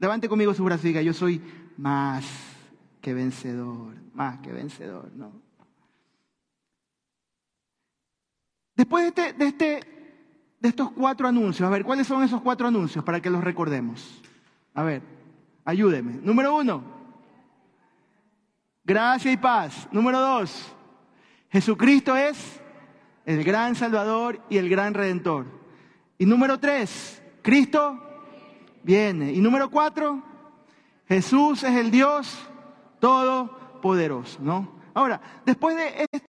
Levante 0.03 0.27
conmigo 0.27 0.53
su 0.53 0.65
brazo 0.65 0.83
diga, 0.83 1.01
yo 1.01 1.13
soy 1.13 1.41
más 1.77 2.25
que 2.99 3.13
vencedor, 3.13 3.95
más 4.13 4.37
que 4.39 4.51
vencedor, 4.51 5.09
¿no? 5.15 5.31
Después 8.75 9.03
de, 9.03 9.07
este, 9.07 9.33
de, 9.33 9.45
este, 9.45 9.79
de 10.59 10.67
estos 10.67 10.91
cuatro 10.91 11.25
anuncios, 11.25 11.65
a 11.65 11.71
ver, 11.71 11.85
¿cuáles 11.85 12.05
son 12.05 12.21
esos 12.21 12.41
cuatro 12.41 12.67
anuncios 12.67 13.01
para 13.05 13.21
que 13.21 13.29
los 13.29 13.41
recordemos? 13.41 14.21
A 14.73 14.83
ver, 14.83 15.03
ayúdeme. 15.63 16.19
Número 16.21 16.53
uno, 16.53 16.83
gracia 18.83 19.31
y 19.31 19.37
paz. 19.37 19.87
Número 19.89 20.19
dos, 20.19 20.75
Jesucristo 21.49 22.17
es 22.17 22.59
el 23.25 23.41
gran 23.45 23.73
Salvador 23.73 24.41
y 24.49 24.57
el 24.57 24.67
gran 24.67 24.95
Redentor. 24.95 25.45
Y 26.17 26.25
número 26.25 26.59
tres, 26.59 27.23
Cristo 27.41 28.12
viene. 28.83 29.31
Y 29.31 29.39
número 29.39 29.69
cuatro, 29.69 30.21
Jesús 31.07 31.63
es 31.63 31.75
el 31.75 31.91
Dios 31.91 32.37
todopoderoso, 32.99 34.39
¿no? 34.41 34.81
Ahora, 34.93 35.21
después 35.45 35.75
de 35.75 36.07
estos 36.11 36.29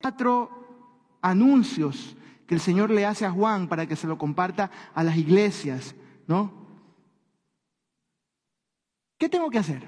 cuatro 0.00 1.18
anuncios 1.22 2.16
que 2.46 2.54
el 2.54 2.60
Señor 2.60 2.90
le 2.90 3.06
hace 3.06 3.24
a 3.24 3.30
Juan 3.30 3.68
para 3.68 3.86
que 3.86 3.96
se 3.96 4.06
lo 4.06 4.18
comparta 4.18 4.70
a 4.94 5.04
las 5.04 5.16
iglesias, 5.16 5.94
¿no? 6.26 6.52
¿Qué 9.18 9.28
tengo 9.28 9.50
que 9.50 9.58
hacer 9.58 9.86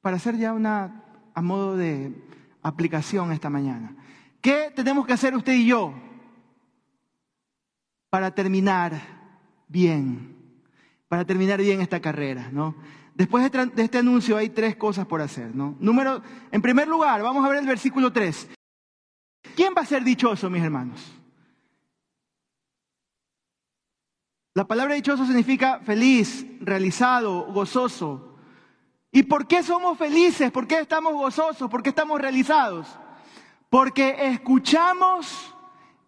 para 0.00 0.16
hacer 0.16 0.36
ya 0.36 0.52
una 0.52 1.04
a 1.34 1.42
modo 1.42 1.76
de 1.76 2.14
aplicación 2.62 3.32
esta 3.32 3.50
mañana? 3.50 3.96
¿Qué 4.40 4.72
tenemos 4.74 5.06
que 5.06 5.12
hacer 5.12 5.34
usted 5.34 5.52
y 5.52 5.66
yo 5.66 5.92
para 8.08 8.34
terminar 8.34 8.92
bien? 9.68 10.29
Para 11.10 11.24
terminar 11.24 11.60
bien 11.60 11.80
esta 11.80 11.98
carrera, 11.98 12.50
¿no? 12.52 12.76
Después 13.16 13.50
de, 13.50 13.82
este 13.82 13.98
anuncio 13.98 14.36
hay 14.36 14.50
tres 14.50 14.76
cosas 14.76 15.08
por 15.08 15.20
hacer, 15.20 15.52
¿no? 15.52 15.76
Número, 15.80 16.22
en 16.52 16.62
primer 16.62 16.86
lugar, 16.86 17.20
vamos 17.20 17.44
a 17.44 17.48
ver 17.48 17.58
el 17.58 17.66
versículo 17.66 18.12
3. 18.12 18.48
¿Quién 19.56 19.74
va 19.76 19.82
a 19.82 19.86
ser 19.86 20.04
dichoso, 20.04 20.48
mis 20.48 20.62
hermanos? 20.62 21.00
La 24.54 24.68
palabra 24.68 24.94
dichoso 24.94 25.26
significa 25.26 25.80
feliz, 25.80 26.46
realizado, 26.60 27.52
gozoso. 27.52 28.36
¿Y 29.10 29.24
por 29.24 29.48
qué 29.48 29.64
somos 29.64 29.98
felices? 29.98 30.52
¿Por 30.52 30.68
qué 30.68 30.78
estamos 30.78 31.14
gozosos? 31.14 31.68
¿Por 31.68 31.82
qué 31.82 31.88
estamos 31.88 32.20
realizados? 32.20 32.86
Porque 33.68 34.28
escuchamos 34.28 35.56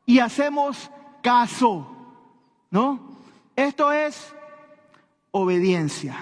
y 0.07 0.21
hacemos 0.21 0.93
caso. 1.25 1.89
¿No? 2.71 3.19
Esto 3.57 3.91
es 3.91 4.33
obediencia. 5.33 6.17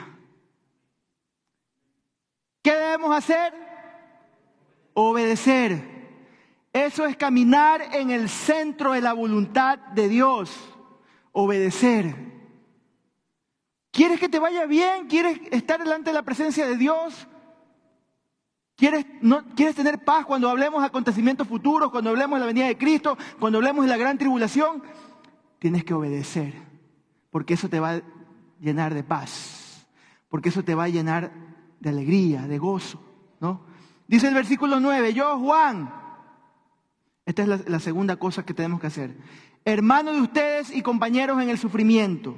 ¿Qué 2.62 2.72
debemos 2.72 3.14
hacer? 3.14 3.52
Obedecer. 4.94 5.90
Eso 6.72 7.04
es 7.04 7.16
caminar 7.16 7.82
en 7.92 8.10
el 8.10 8.28
centro 8.28 8.92
de 8.92 9.00
la 9.00 9.12
voluntad 9.12 9.78
de 9.78 10.08
Dios, 10.08 10.50
obedecer. 11.32 12.14
¿Quieres 13.90 14.20
que 14.20 14.28
te 14.28 14.38
vaya 14.38 14.66
bien? 14.66 15.08
¿Quieres 15.08 15.40
estar 15.50 15.82
delante 15.82 16.10
de 16.10 16.14
la 16.14 16.22
presencia 16.22 16.66
de 16.66 16.76
Dios? 16.76 17.26
¿Quieres, 18.76 19.04
no, 19.20 19.44
¿Quieres 19.56 19.74
tener 19.74 20.04
paz 20.04 20.24
cuando 20.24 20.48
hablemos 20.48 20.80
de 20.80 20.86
acontecimientos 20.86 21.46
futuros, 21.48 21.90
cuando 21.90 22.10
hablemos 22.10 22.36
de 22.36 22.40
la 22.40 22.46
venida 22.46 22.66
de 22.66 22.78
Cristo, 22.78 23.18
cuando 23.40 23.58
hablemos 23.58 23.84
de 23.84 23.90
la 23.90 23.96
gran 23.96 24.16
tribulación? 24.16 24.82
Tienes 25.58 25.84
que 25.84 25.92
obedecer, 25.92 26.54
porque 27.30 27.54
eso 27.54 27.68
te 27.68 27.80
va 27.80 28.00
llenar 28.60 28.94
de 28.94 29.02
paz, 29.02 29.86
porque 30.28 30.50
eso 30.50 30.62
te 30.62 30.74
va 30.74 30.84
a 30.84 30.88
llenar 30.88 31.32
de 31.80 31.90
alegría, 31.90 32.46
de 32.46 32.58
gozo, 32.58 33.02
¿no? 33.40 33.62
Dice 34.06 34.28
el 34.28 34.34
versículo 34.34 34.80
9, 34.80 35.14
yo 35.14 35.38
Juan, 35.38 35.92
esta 37.24 37.42
es 37.42 37.68
la, 37.68 37.78
segunda 37.78 38.16
cosa 38.16 38.44
que 38.44 38.54
tenemos 38.54 38.80
que 38.80 38.88
hacer. 38.88 39.16
Hermano 39.64 40.12
de 40.12 40.20
ustedes 40.20 40.74
y 40.74 40.82
compañeros 40.82 41.40
en 41.40 41.48
el 41.48 41.58
sufrimiento, 41.58 42.36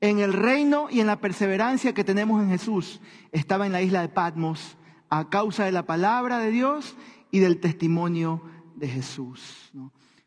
en 0.00 0.20
el 0.20 0.32
reino 0.32 0.86
y 0.88 1.00
en 1.00 1.08
la 1.08 1.20
perseverancia 1.20 1.94
que 1.94 2.04
tenemos 2.04 2.40
en 2.42 2.50
Jesús, 2.50 3.00
estaba 3.32 3.66
en 3.66 3.72
la 3.72 3.82
isla 3.82 4.02
de 4.02 4.08
Patmos 4.08 4.76
a 5.08 5.28
causa 5.28 5.64
de 5.64 5.72
la 5.72 5.84
palabra 5.84 6.38
de 6.38 6.52
Dios 6.52 6.96
y 7.32 7.40
del 7.40 7.58
testimonio 7.58 8.42
de 8.76 8.88
Jesús. 8.88 9.72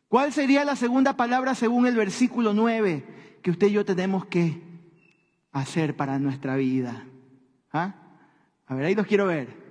¿Cuál 0.08 0.32
sería 0.32 0.64
la 0.64 0.76
segunda 0.76 1.16
palabra 1.16 1.54
según 1.54 1.86
el 1.86 1.96
versículo 1.96 2.52
9 2.52 3.38
que 3.42 3.50
usted 3.50 3.68
y 3.68 3.72
yo 3.72 3.84
tenemos 3.84 4.26
que 4.26 4.62
hacer 5.54 5.96
para 5.96 6.18
nuestra 6.18 6.56
vida? 6.56 7.04
¿Ah? 7.72 7.94
A 8.66 8.74
ver, 8.74 8.86
ahí 8.86 8.94
los 8.94 9.06
quiero 9.06 9.26
ver. 9.26 9.64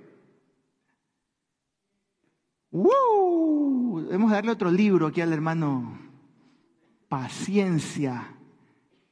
¡Woo! 2.70 4.00
Debemos 4.02 4.32
darle 4.32 4.50
otro 4.50 4.70
libro 4.70 5.06
aquí 5.06 5.20
al 5.20 5.32
hermano. 5.32 5.98
Paciencia 7.08 8.34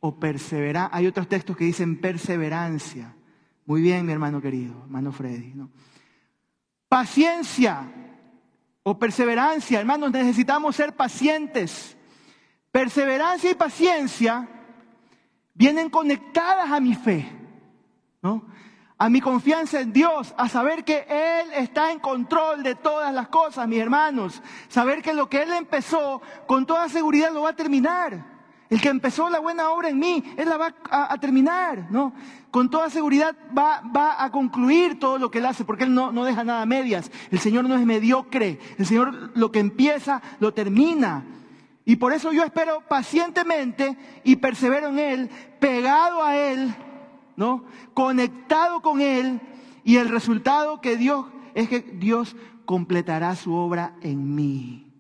o 0.01 0.19
perseverancia. 0.19 0.97
Hay 0.97 1.07
otros 1.07 1.29
textos 1.29 1.57
que 1.57 1.65
dicen 1.65 2.01
perseverancia. 2.01 3.15
Muy 3.67 3.81
bien, 3.81 4.05
mi 4.05 4.13
hermano 4.13 4.41
querido, 4.41 4.83
hermano 4.83 5.13
Freddy. 5.13 5.55
Paciencia 6.89 7.93
o 8.83 8.99
perseverancia, 8.99 9.79
hermanos, 9.79 10.11
necesitamos 10.11 10.75
ser 10.75 10.97
pacientes. 10.97 11.97
Perseverancia 12.73 13.51
y 13.51 13.55
paciencia 13.55 14.49
vienen 15.55 15.91
conectadas 15.91 16.71
a 16.71 16.81
mi 16.81 16.95
fe, 16.95 17.29
¿no? 18.23 18.45
A 18.99 19.09
mi 19.09 19.21
confianza 19.21 19.81
en 19.81 19.93
Dios, 19.93 20.33
a 20.37 20.49
saber 20.49 20.85
que 20.85 21.05
Él 21.09 21.53
está 21.55 21.91
en 21.91 21.99
control 21.99 22.63
de 22.63 22.77
todas 22.77 23.13
las 23.13 23.29
cosas, 23.29 23.67
mis 23.67 23.81
hermanos. 23.81 24.41
Saber 24.69 25.03
que 25.03 25.13
lo 25.13 25.29
que 25.29 25.43
Él 25.43 25.53
empezó, 25.53 26.23
con 26.47 26.67
toda 26.67 26.89
seguridad 26.89 27.33
lo 27.33 27.43
va 27.43 27.51
a 27.51 27.57
terminar. 27.57 28.33
El 28.71 28.81
que 28.81 28.89
empezó 28.89 29.29
la 29.29 29.41
buena 29.41 29.71
obra 29.71 29.89
en 29.89 29.99
mí, 29.99 30.23
Él 30.37 30.49
la 30.49 30.57
va 30.57 30.75
a, 30.89 31.19
terminar, 31.19 31.89
¿no? 31.91 32.15
Con 32.51 32.71
toda 32.71 32.89
seguridad 32.91 33.37
va, 33.55 33.83
a 34.25 34.31
concluir 34.31 34.99
todo 34.99 35.19
lo 35.19 35.31
que 35.31 35.41
Él 35.41 35.47
hace, 35.47 35.65
porque 35.65 35.85
Él 35.85 35.93
no, 35.93 36.13
no 36.13 36.25
deja 36.25 36.45
nada 36.45 36.63
a 36.63 36.67
medias. 36.67 37.11
El 37.31 37.41
Señor 37.41 37.69
no 37.69 37.75
es 37.75 37.85
mediocre. 37.85 38.61
El 38.79 38.87
Señor 38.87 39.33
lo 39.35 39.51
que 39.51 39.59
empieza, 39.59 40.23
lo 40.39 40.55
termina. 40.55 41.25
Y 41.85 41.97
por 41.97 42.13
eso 42.13 42.33
yo 42.33 42.45
espero 42.45 42.83
pacientemente 42.89 43.97
y 44.25 44.37
persevero 44.37 44.89
en 44.89 44.99
Él, 44.99 45.31
pegado 45.61 46.23
a 46.23 46.37
Él, 46.37 46.75
¿no? 47.37 47.65
Conectado 47.95 48.83
con 48.83 49.01
Él. 49.01 49.41
Y 49.85 49.97
el 49.97 50.09
resultado 50.09 50.81
que 50.81 50.97
Dios 50.97 51.27
es 51.55 51.69
que 51.69 51.81
Dios 51.81 52.37
completará 52.65 53.35
su 53.35 53.53
obra 53.55 53.97
en 54.01 54.35
mí. 54.35 54.93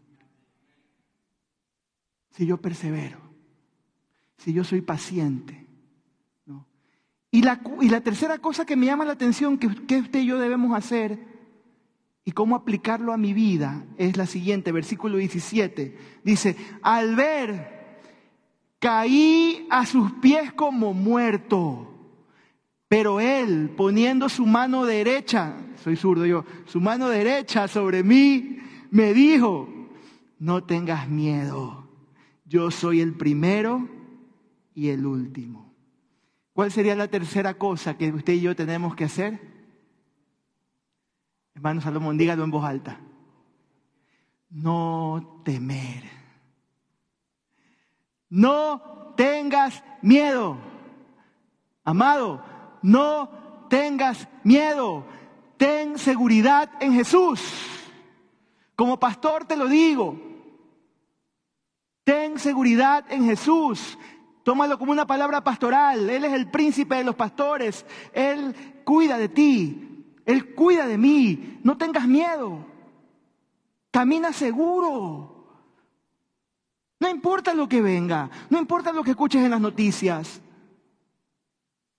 Si 2.30 2.46
yo 2.46 2.56
persevero 2.56 3.22
si 4.42 4.52
yo 4.52 4.64
soy 4.64 4.80
paciente. 4.80 5.66
Y, 7.30 7.42
la, 7.42 7.62
y, 7.80 7.88
la, 7.88 8.02
tercera 8.02 8.38
cosa 8.38 8.66
que 8.66 8.76
me 8.76 8.86
llama 8.86 9.06
la 9.06 9.12
atención 9.12 9.56
que, 9.56 9.86
que 9.86 10.00
usted 10.00 10.20
y 10.20 10.26
yo 10.26 10.38
debemos 10.38 10.76
hacer 10.76 11.31
y 12.24 12.32
cómo 12.32 12.54
aplicarlo 12.54 13.12
a 13.12 13.16
mi 13.16 13.32
vida 13.32 13.84
es 13.96 14.16
la 14.16 14.26
siguiente, 14.26 14.70
versículo 14.72 15.16
17. 15.16 15.96
Dice, 16.22 16.56
al 16.82 17.16
ver, 17.16 18.00
caí 18.78 19.66
a 19.70 19.86
sus 19.86 20.12
pies 20.12 20.52
como 20.52 20.94
muerto. 20.94 21.88
Pero 22.88 23.20
él, 23.20 23.70
poniendo 23.76 24.28
su 24.28 24.46
mano 24.46 24.84
derecha, 24.84 25.56
soy 25.82 25.96
zurdo 25.96 26.26
yo, 26.26 26.44
su 26.66 26.80
mano 26.80 27.08
derecha 27.08 27.66
sobre 27.66 28.02
mí, 28.02 28.58
me 28.90 29.14
dijo, 29.14 29.68
no 30.38 30.64
tengas 30.64 31.08
miedo, 31.08 31.88
yo 32.44 32.70
soy 32.70 33.00
el 33.00 33.14
primero 33.14 33.88
y 34.74 34.90
el 34.90 35.06
último. 35.06 35.72
¿Cuál 36.52 36.70
sería 36.70 36.94
la 36.94 37.08
tercera 37.08 37.54
cosa 37.54 37.96
que 37.96 38.12
usted 38.12 38.34
y 38.34 38.42
yo 38.42 38.54
tenemos 38.54 38.94
que 38.94 39.04
hacer? 39.04 39.51
Hermano 41.62 41.80
Salomón, 41.80 42.18
dígalo 42.18 42.42
en 42.42 42.50
voz 42.50 42.64
alta. 42.64 42.98
No 44.50 45.42
temer. 45.44 46.02
No 48.28 49.14
tengas 49.16 49.84
miedo. 50.00 50.56
Amado, 51.84 52.44
no 52.82 53.68
tengas 53.70 54.26
miedo. 54.42 55.06
Ten 55.56 55.98
seguridad 55.98 56.68
en 56.80 56.94
Jesús. 56.94 57.40
Como 58.74 58.98
pastor 58.98 59.44
te 59.44 59.56
lo 59.56 59.68
digo. 59.68 60.20
Ten 62.02 62.40
seguridad 62.40 63.04
en 63.08 63.24
Jesús. 63.24 63.96
Tómalo 64.42 64.80
como 64.80 64.90
una 64.90 65.06
palabra 65.06 65.44
pastoral. 65.44 66.10
Él 66.10 66.24
es 66.24 66.32
el 66.32 66.50
príncipe 66.50 66.96
de 66.96 67.04
los 67.04 67.14
pastores. 67.14 67.86
Él 68.12 68.82
cuida 68.84 69.16
de 69.16 69.28
ti. 69.28 69.91
Él 70.24 70.54
cuida 70.54 70.86
de 70.86 70.98
mí. 70.98 71.60
No 71.62 71.76
tengas 71.76 72.06
miedo. 72.06 72.64
Camina 73.90 74.32
seguro. 74.32 75.32
No 77.00 77.08
importa 77.08 77.52
lo 77.54 77.68
que 77.68 77.82
venga. 77.82 78.30
No 78.48 78.58
importa 78.58 78.92
lo 78.92 79.02
que 79.02 79.10
escuches 79.10 79.42
en 79.42 79.50
las 79.50 79.60
noticias. 79.60 80.40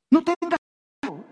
No 0.10 0.24
tengas 0.24 0.60
miedo. 1.02 1.26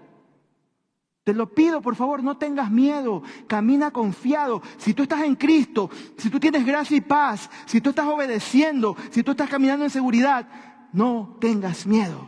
Te 1.23 1.33
lo 1.33 1.53
pido, 1.53 1.81
por 1.81 1.95
favor, 1.95 2.23
no 2.23 2.37
tengas 2.37 2.69
miedo. 2.69 3.23
Camina 3.47 3.91
confiado. 3.91 4.61
Si 4.77 4.93
tú 4.93 5.03
estás 5.03 5.21
en 5.21 5.35
Cristo, 5.35 5.89
si 6.17 6.29
tú 6.29 6.39
tienes 6.39 6.65
gracia 6.65 6.97
y 6.97 7.01
paz, 7.01 7.49
si 7.65 7.79
tú 7.79 7.91
estás 7.91 8.07
obedeciendo, 8.07 8.97
si 9.11 9.23
tú 9.23 9.31
estás 9.31 9.49
caminando 9.49 9.85
en 9.85 9.91
seguridad, 9.91 10.47
no 10.91 11.37
tengas 11.39 11.85
miedo. 11.85 12.27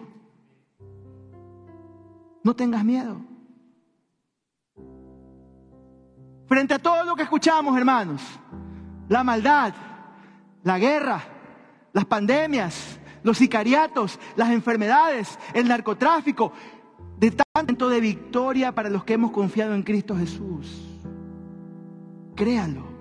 No 2.43 2.55
tengas 2.55 2.85
miedo. 2.85 3.32
Frente 6.53 6.75
a 6.75 6.77
todo 6.77 7.03
lo 7.03 7.15
que 7.15 7.23
escuchamos, 7.23 7.75
hermanos, 7.75 8.21
la 9.09 9.23
maldad, 9.23 9.73
la 10.61 10.77
guerra, 10.77 11.19
las 11.93 12.05
pandemias, 12.05 12.99
los 13.23 13.39
sicariatos, 13.39 14.19
las 14.35 14.51
enfermedades, 14.51 15.39
el 15.55 15.67
narcotráfico, 15.67 16.53
de 17.17 17.31
tanto 17.31 17.89
de 17.89 17.99
victoria 17.99 18.71
para 18.71 18.91
los 18.91 19.03
que 19.03 19.13
hemos 19.13 19.31
confiado 19.31 19.73
en 19.73 19.81
Cristo 19.81 20.15
Jesús. 20.15 20.87
Créalo. 22.35 22.92